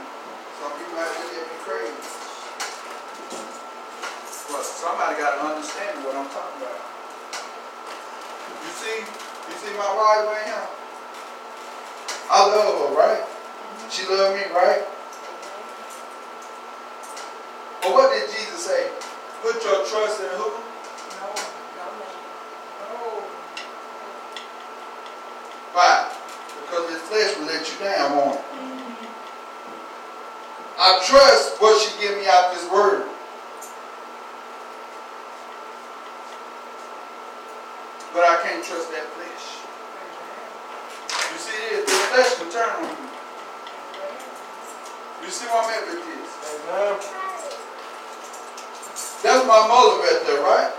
[0.58, 2.02] Some people might look me crazy.
[4.50, 6.82] But somebody got to understand what I'm talking about.
[8.66, 10.68] You see, you see my wife right here?
[12.32, 13.24] I love her, right?
[13.92, 14.84] She love me, right?
[17.82, 18.90] But what did Jesus say?
[19.42, 20.48] Put your trust in who?
[21.20, 21.28] No.
[21.76, 21.88] No.
[22.88, 23.24] No.
[25.74, 26.12] Why?
[26.62, 28.46] Because his flesh will let you down, won't it?
[30.80, 33.04] I trust what she give me out this word.
[38.14, 39.19] But I can't trust that.
[41.32, 41.86] You see this?
[41.86, 42.98] The flesh can turn on you.
[45.24, 46.30] You see what I'm at with this?
[49.22, 50.72] That's my mother right there, right?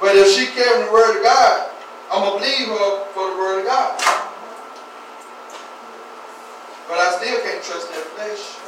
[0.00, 1.70] But if she carrying the word of God,
[2.10, 3.98] I'm going to believe her for the word of God.
[6.88, 8.58] But I still can't trust that flesh.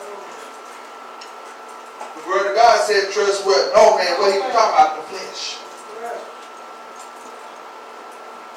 [2.17, 3.73] The word of God said trust what?
[3.75, 5.59] No man, what he was talking about, the flesh.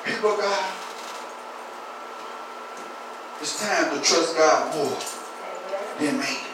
[0.05, 0.86] People of God,
[3.41, 4.97] it's time to trust God more
[5.99, 6.45] than man.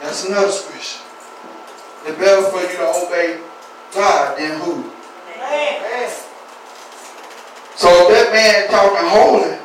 [0.00, 1.00] That's another scripture.
[2.06, 3.40] It's better for you to obey
[3.94, 4.90] God than who?
[7.76, 9.56] So that man talking holy,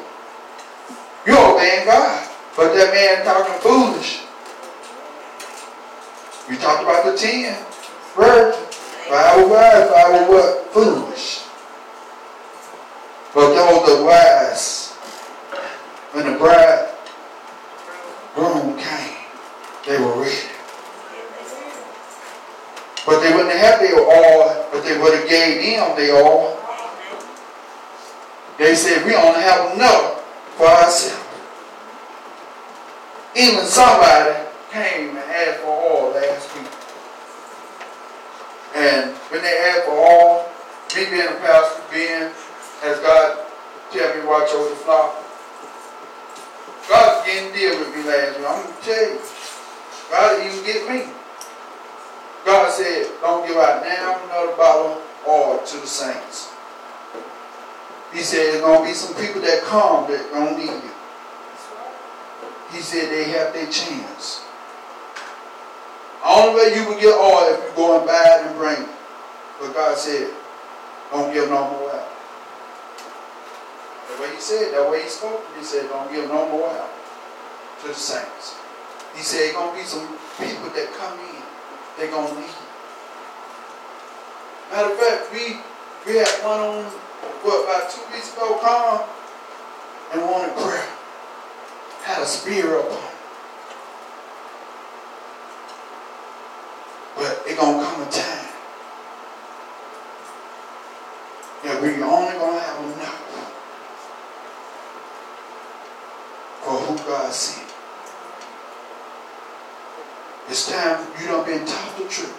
[1.27, 2.29] you obeying God.
[2.55, 4.21] But that man talking foolish.
[6.49, 7.65] We talked about the ten
[8.15, 8.75] virgins.
[9.09, 10.73] Five were wise, five were what?
[10.73, 11.43] Foolish.
[13.33, 14.84] But those that wise,
[16.15, 16.95] when the bride
[18.35, 19.17] groom came,
[19.85, 20.47] they were ready.
[23.05, 26.57] But they wouldn't have their all, but they would have gave them their all.
[28.57, 30.23] They said, we only have enough
[30.55, 31.21] for ourselves.
[33.35, 34.39] Even somebody
[34.71, 36.71] came and asked for oil last week.
[38.73, 40.49] And when they asked for all,
[40.95, 42.31] me being a pastor, being
[42.85, 43.45] as God
[43.91, 45.24] tell me watch over the flock.
[46.89, 48.47] God's getting deal with me last week.
[48.47, 49.19] I'm gonna tell you.
[50.11, 51.13] God even get me.
[52.45, 56.51] God said, don't give out now another bottle oil to the saints.
[58.13, 60.91] He said there's gonna be some people that come that don't need you.
[62.71, 64.43] He said they have their chance.
[66.23, 68.89] Only way you can get oil if you go and buy it and bring it.
[69.59, 70.31] But God said,
[71.11, 71.84] don't give no more
[74.15, 75.43] That way he said, that way he spoke.
[75.59, 76.89] He said, don't give no more out
[77.81, 78.55] to the saints.
[79.13, 80.07] He said, gonna be some
[80.39, 81.43] people that come in,
[81.97, 82.47] they're gonna you.
[84.71, 85.59] Matter of fact, we
[86.07, 86.83] we had one on
[87.43, 89.03] what about two weeks ago come
[90.13, 90.87] and wanted prayer.
[92.03, 93.15] Had a spear up on him.
[97.17, 98.47] But it gonna come a time
[101.65, 103.14] that we only gonna have enough
[107.05, 107.73] for who God sent.
[110.49, 112.37] It's time you done been taught the truth.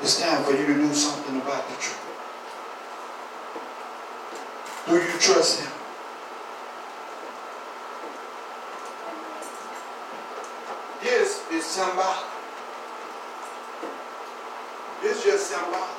[0.00, 2.00] It's time for you to do something about the truth.
[4.88, 5.72] Do you trust him?
[11.02, 12.24] This is symbolic.
[15.02, 15.90] It's just symbolic.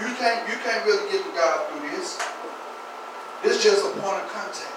[0.00, 2.18] You can't you can't really get to God through this.
[3.42, 4.76] It's just a point of contact.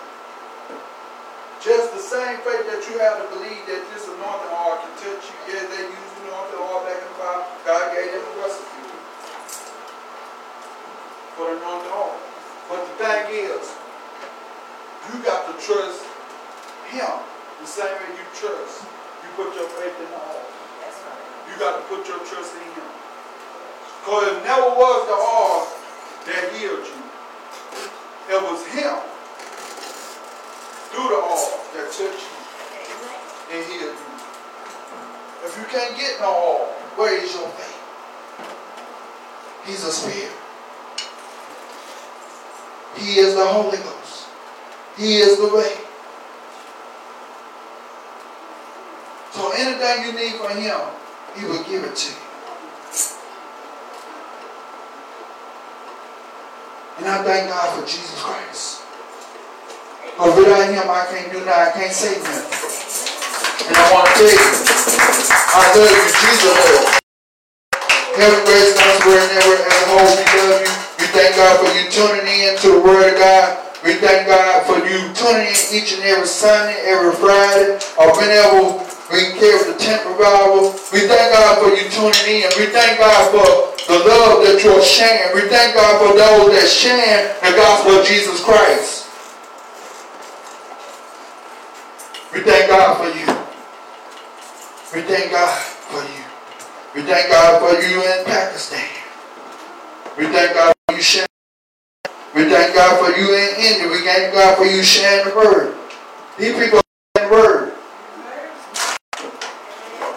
[1.60, 5.24] Just the same faith that you have to believe that this anointing oil can touch
[5.28, 5.36] you.
[5.52, 7.44] Yeah, they use anointing oil back in the Bible.
[7.68, 8.84] God gave them a recipe
[11.36, 12.16] for the anointing oil.
[12.72, 13.64] But the thing is,
[15.12, 16.08] you got to trust
[16.88, 17.12] Him
[17.60, 18.88] the same way you trust.
[19.24, 20.44] You put your faith in the oil.
[21.52, 22.92] You got to put your trust in Him.
[24.00, 25.68] Because it never was the oil
[26.32, 27.03] that healed you.
[28.30, 28.96] It was Him
[30.92, 32.44] through the oil that touched you
[33.52, 34.14] and healed you.
[35.46, 37.80] If you can't get no oil, where is your faith?
[39.66, 40.32] He's a spirit.
[42.96, 44.28] He is the Holy Ghost.
[44.98, 45.76] He is the way.
[49.32, 50.80] So anything you need from Him,
[51.36, 52.23] He will give it to you.
[56.98, 58.86] And I thank God for Jesus Christ.
[60.14, 61.50] Because without Him, I can't do nothing.
[61.50, 62.54] I can't save nothing.
[63.66, 64.46] And I want to tell you,
[65.26, 66.06] I love you.
[66.14, 67.04] Jesus you.
[68.14, 70.74] Heaven, grace, gospel, and ever as a whole, we love you.
[71.02, 73.58] We thank God for you tuning in to the Word of God.
[73.82, 78.86] We thank God for you tuning in each and every Sunday, every Friday, or whenever
[79.10, 80.78] we carry the tent revival.
[80.94, 82.54] We thank God for you tuning in.
[82.62, 85.36] We thank God for the love that you're sharing.
[85.36, 89.10] We thank God for those that share the gospel of Jesus Christ.
[92.34, 93.28] We thank God for you.
[94.96, 96.24] We thank God for you.
[96.96, 98.88] We thank God for you in Pakistan.
[100.18, 101.28] We thank God for you sharing.
[102.36, 103.88] We thank God for you in India.
[103.90, 105.76] We thank God for you sharing the word.
[106.38, 106.82] These people
[107.18, 107.74] sharing the word.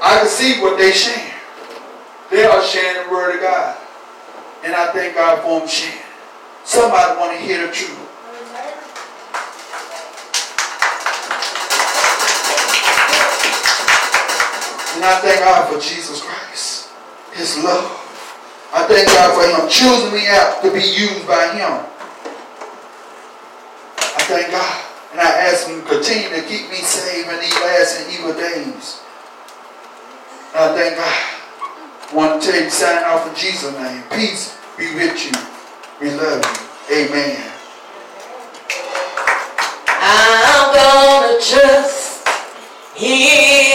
[0.00, 1.25] I can see what they share.
[2.30, 3.76] They are sharing the word of God.
[4.64, 6.02] And I thank God for them sharing.
[6.64, 8.06] Somebody want to hear the truth.
[14.96, 16.90] And I thank God for Jesus Christ.
[17.32, 17.84] His love.
[18.72, 21.84] I thank God for him choosing me out to be used by him.
[24.00, 24.84] I thank God.
[25.12, 28.32] And I ask him to continue to keep me saved in these last and evil
[28.32, 29.00] days.
[30.54, 31.35] And I thank God.
[32.08, 34.02] I want to tell you, sign off in Jesus' name.
[34.10, 35.32] Peace be with you.
[36.00, 36.40] We love
[36.88, 36.96] you.
[36.96, 37.52] Amen.
[39.88, 42.28] I'm gonna trust
[42.96, 43.65] in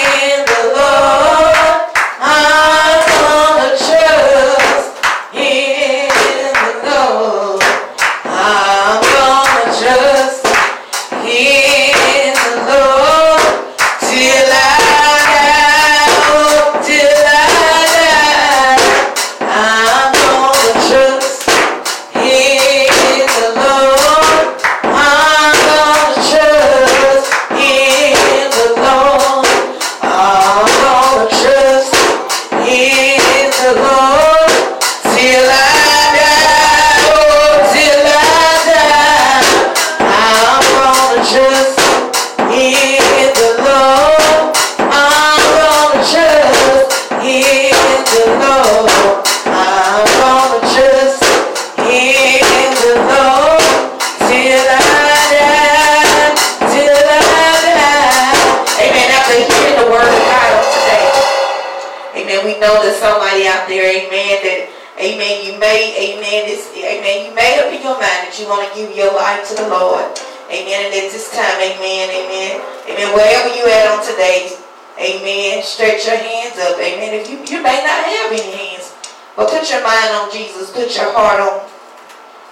[68.41, 70.09] you want to give your life to the Lord.
[70.49, 70.89] Amen.
[70.89, 72.59] And at this time, amen, amen.
[72.89, 73.07] Amen.
[73.13, 74.51] Wherever you at on today,
[74.97, 75.61] amen.
[75.63, 76.75] Stretch your hands up.
[76.81, 77.13] Amen.
[77.13, 78.91] If you, you may not have any hands,
[79.37, 80.73] but put your mind on Jesus.
[80.73, 81.69] Put your heart on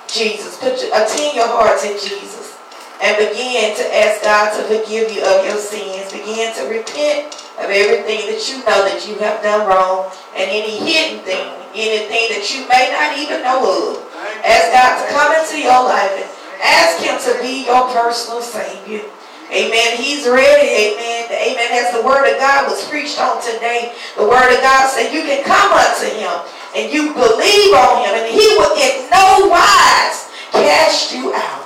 [0.08, 0.56] Jesus.
[0.62, 2.56] Put your, attend your hearts in Jesus.
[3.02, 6.12] And begin to ask God to forgive you of your sins.
[6.12, 10.80] Begin to repent of everything that you know that you have done wrong and any
[10.80, 14.09] hidden thing, anything that you may not even know of.
[14.44, 16.30] Ask God to come into your life and
[16.64, 19.04] ask him to be your personal Savior.
[19.52, 19.98] Amen.
[19.98, 20.94] He's ready.
[20.94, 21.26] Amen.
[21.32, 21.70] Amen.
[21.72, 25.24] As the word of God was preached on today, the word of God said you
[25.24, 26.30] can come unto him
[26.76, 31.66] and you believe on him and he will in no wise cast you out.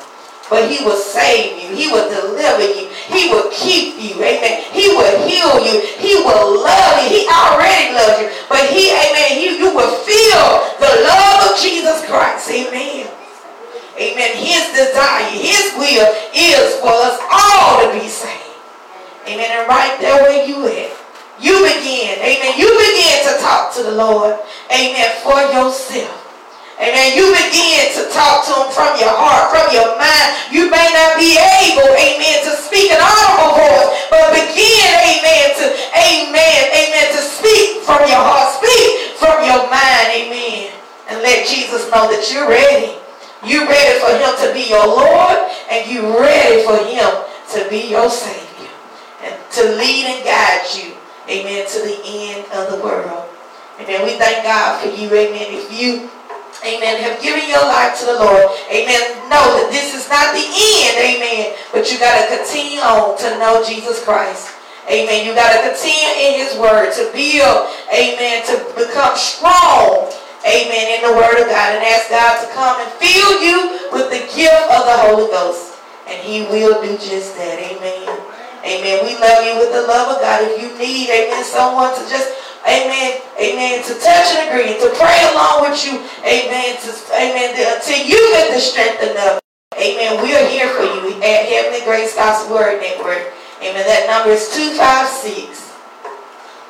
[0.50, 1.76] But he will save you.
[1.76, 2.88] He will deliver you.
[3.10, 4.22] He will keep you.
[4.22, 4.64] Amen.
[4.72, 5.82] He will heal you.
[5.98, 7.10] He will love you.
[7.10, 8.30] He already loves you.
[8.48, 10.46] But he, amen, he, you will feel
[10.78, 12.50] the love of Jesus Christ.
[12.52, 13.08] Amen.
[13.98, 14.32] Amen.
[14.36, 18.42] His desire, his will is for us all to be saved.
[19.28, 19.50] Amen.
[19.50, 20.92] And right there where you at,
[21.40, 22.20] you begin.
[22.20, 22.54] Amen.
[22.60, 23.26] You begin
[23.84, 24.40] the Lord.
[24.72, 25.10] Amen.
[25.22, 26.24] For yourself.
[26.82, 27.14] Amen.
[27.16, 30.30] You begin to talk to him from your heart, from your mind.
[30.50, 35.66] You may not be able, amen, to speak an audible voice, but begin, amen, to,
[35.94, 38.58] amen, amen, to speak from your heart.
[38.58, 40.74] Speak from your mind, amen.
[41.14, 42.98] And let Jesus know that you're ready.
[43.46, 45.40] You're ready for him to be your Lord,
[45.70, 47.12] and you're ready for him
[47.54, 48.74] to be your Savior.
[49.22, 50.98] And to lead and guide you,
[51.30, 53.23] amen, to the end of the world.
[53.80, 54.06] Amen.
[54.06, 55.50] We thank God for you, amen.
[55.50, 56.10] If you
[56.64, 60.46] amen, have given your life to the Lord, amen, know that this is not the
[60.46, 64.56] end, amen, but you got to continue on to know Jesus Christ.
[64.88, 65.24] Amen.
[65.24, 70.12] You got to continue in his word to build, amen, to become strong,
[70.44, 74.12] amen, in the word of God and ask God to come and fill you with
[74.12, 75.80] the gift of the Holy Ghost.
[76.04, 77.64] And he will do just that.
[77.64, 78.12] Amen.
[78.64, 79.08] Amen.
[79.08, 80.44] We love you with the love of God.
[80.44, 82.28] If you need, amen, someone to just
[82.64, 83.20] Amen.
[83.36, 83.84] Amen.
[83.84, 84.80] To touch and agree.
[84.80, 86.00] To pray along with you.
[86.24, 86.80] Amen.
[86.80, 87.52] To, amen.
[87.60, 89.40] Until you get the strength enough.
[89.76, 90.24] Amen.
[90.24, 93.34] We are here for you at Heavenly Grace Gospel Word Network.
[93.60, 93.84] Amen.
[93.84, 95.76] That number is 256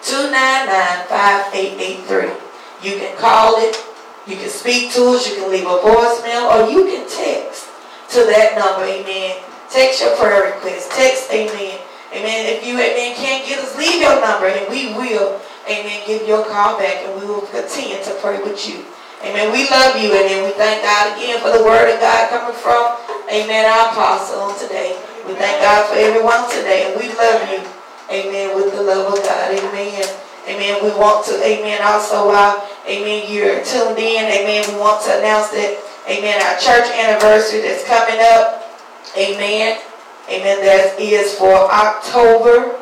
[0.01, 2.89] 299 5883.
[2.89, 3.77] You can call it.
[4.25, 5.29] You can speak to us.
[5.29, 6.49] You can leave a voicemail.
[6.49, 7.69] Or you can text
[8.17, 8.81] to that number.
[8.81, 9.37] Amen.
[9.69, 10.89] Text your prayer request.
[10.91, 11.29] Text.
[11.29, 11.77] Amen.
[12.13, 12.45] Amen.
[12.45, 16.45] If you, amen, can't get us, leave your number and we will amen, give your
[16.45, 18.85] call back and we will continue to pray with you.
[19.23, 19.51] Amen.
[19.51, 22.55] We love you and then we thank God again for the word of God coming
[22.55, 22.99] from,
[23.31, 24.99] amen, our apostle today.
[25.25, 27.63] We thank God for everyone today and we love you,
[28.11, 29.51] amen, with the love of God.
[29.51, 30.03] Amen.
[30.47, 30.83] Amen.
[30.83, 35.55] We want to, amen, also while, amen, you're tuned in, amen, we want to announce
[35.55, 38.67] that, amen, our church anniversary that's coming up,
[39.15, 39.79] amen,
[40.27, 42.75] amen, that is for October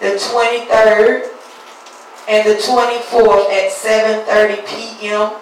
[0.00, 1.35] the 23rd,
[2.28, 5.32] and the 24th at 7.30 p.m.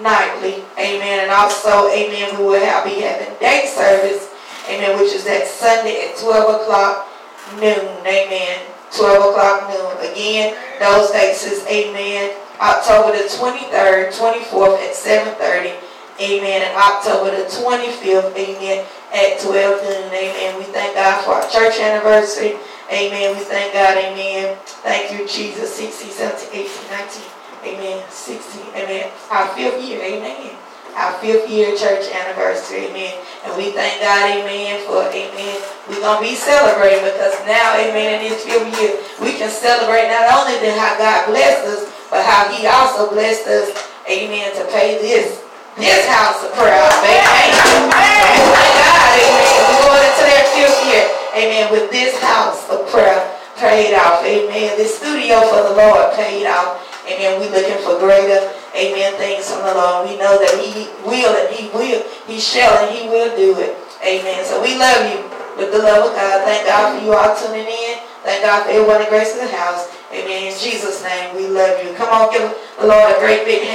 [0.00, 0.64] nightly.
[0.78, 1.20] Amen.
[1.24, 4.32] And also, amen, we will have, be having day service,
[4.68, 7.08] amen, which is that Sunday at 12 o'clock
[7.56, 7.84] noon.
[8.06, 8.60] Amen.
[8.96, 10.12] 12 o'clock noon.
[10.12, 15.76] Again, those dates is, amen, October the 23rd, 24th at 7.30.
[16.20, 16.62] Amen.
[16.66, 18.84] And October the 25th, amen,
[19.14, 20.12] at 12 noon.
[20.12, 20.58] Amen.
[20.58, 22.56] We thank God for our church anniversary.
[22.88, 23.36] Amen.
[23.36, 24.00] We thank God.
[24.00, 24.56] Amen.
[24.80, 25.76] Thank you, Jesus.
[25.76, 27.38] 16, 17, 18, 19.
[27.68, 28.04] Amen.
[28.08, 28.64] 16.
[28.72, 29.12] Amen.
[29.28, 30.00] Our fifth year.
[30.00, 30.56] Amen.
[30.96, 32.88] Our fifth year church anniversary.
[32.88, 33.12] Amen.
[33.44, 34.24] And we thank God.
[34.32, 34.80] Amen.
[34.88, 35.56] For, amen.
[35.84, 40.08] We're going to be celebrating because now, amen, in this fifth year, we can celebrate
[40.08, 43.68] not only the how God blessed us, but how he also blessed us,
[44.08, 45.44] amen, to pay this,
[45.76, 46.72] this house of prayer.
[46.72, 47.52] Amen.
[47.84, 48.32] Amen.
[48.48, 49.12] Thank God.
[49.12, 49.60] Amen.
[49.60, 53.22] We're going into that fifth year amen, with this house of prayer
[53.56, 54.76] paid off, amen.
[54.76, 57.38] This studio for the Lord paid off, amen.
[57.40, 60.10] We looking for greater, amen, things from the Lord.
[60.10, 63.78] We know that he will and he will, he shall and he will do it,
[64.02, 64.44] amen.
[64.44, 65.22] So we love you
[65.58, 66.46] with the love of God.
[66.46, 67.98] Thank God for you all tuning in.
[68.22, 69.90] Thank God for everyone in grace of the house.
[70.10, 70.48] Amen.
[70.48, 71.92] In Jesus' name, we love you.
[71.94, 72.48] Come on, give
[72.80, 73.68] the Lord a great big hand.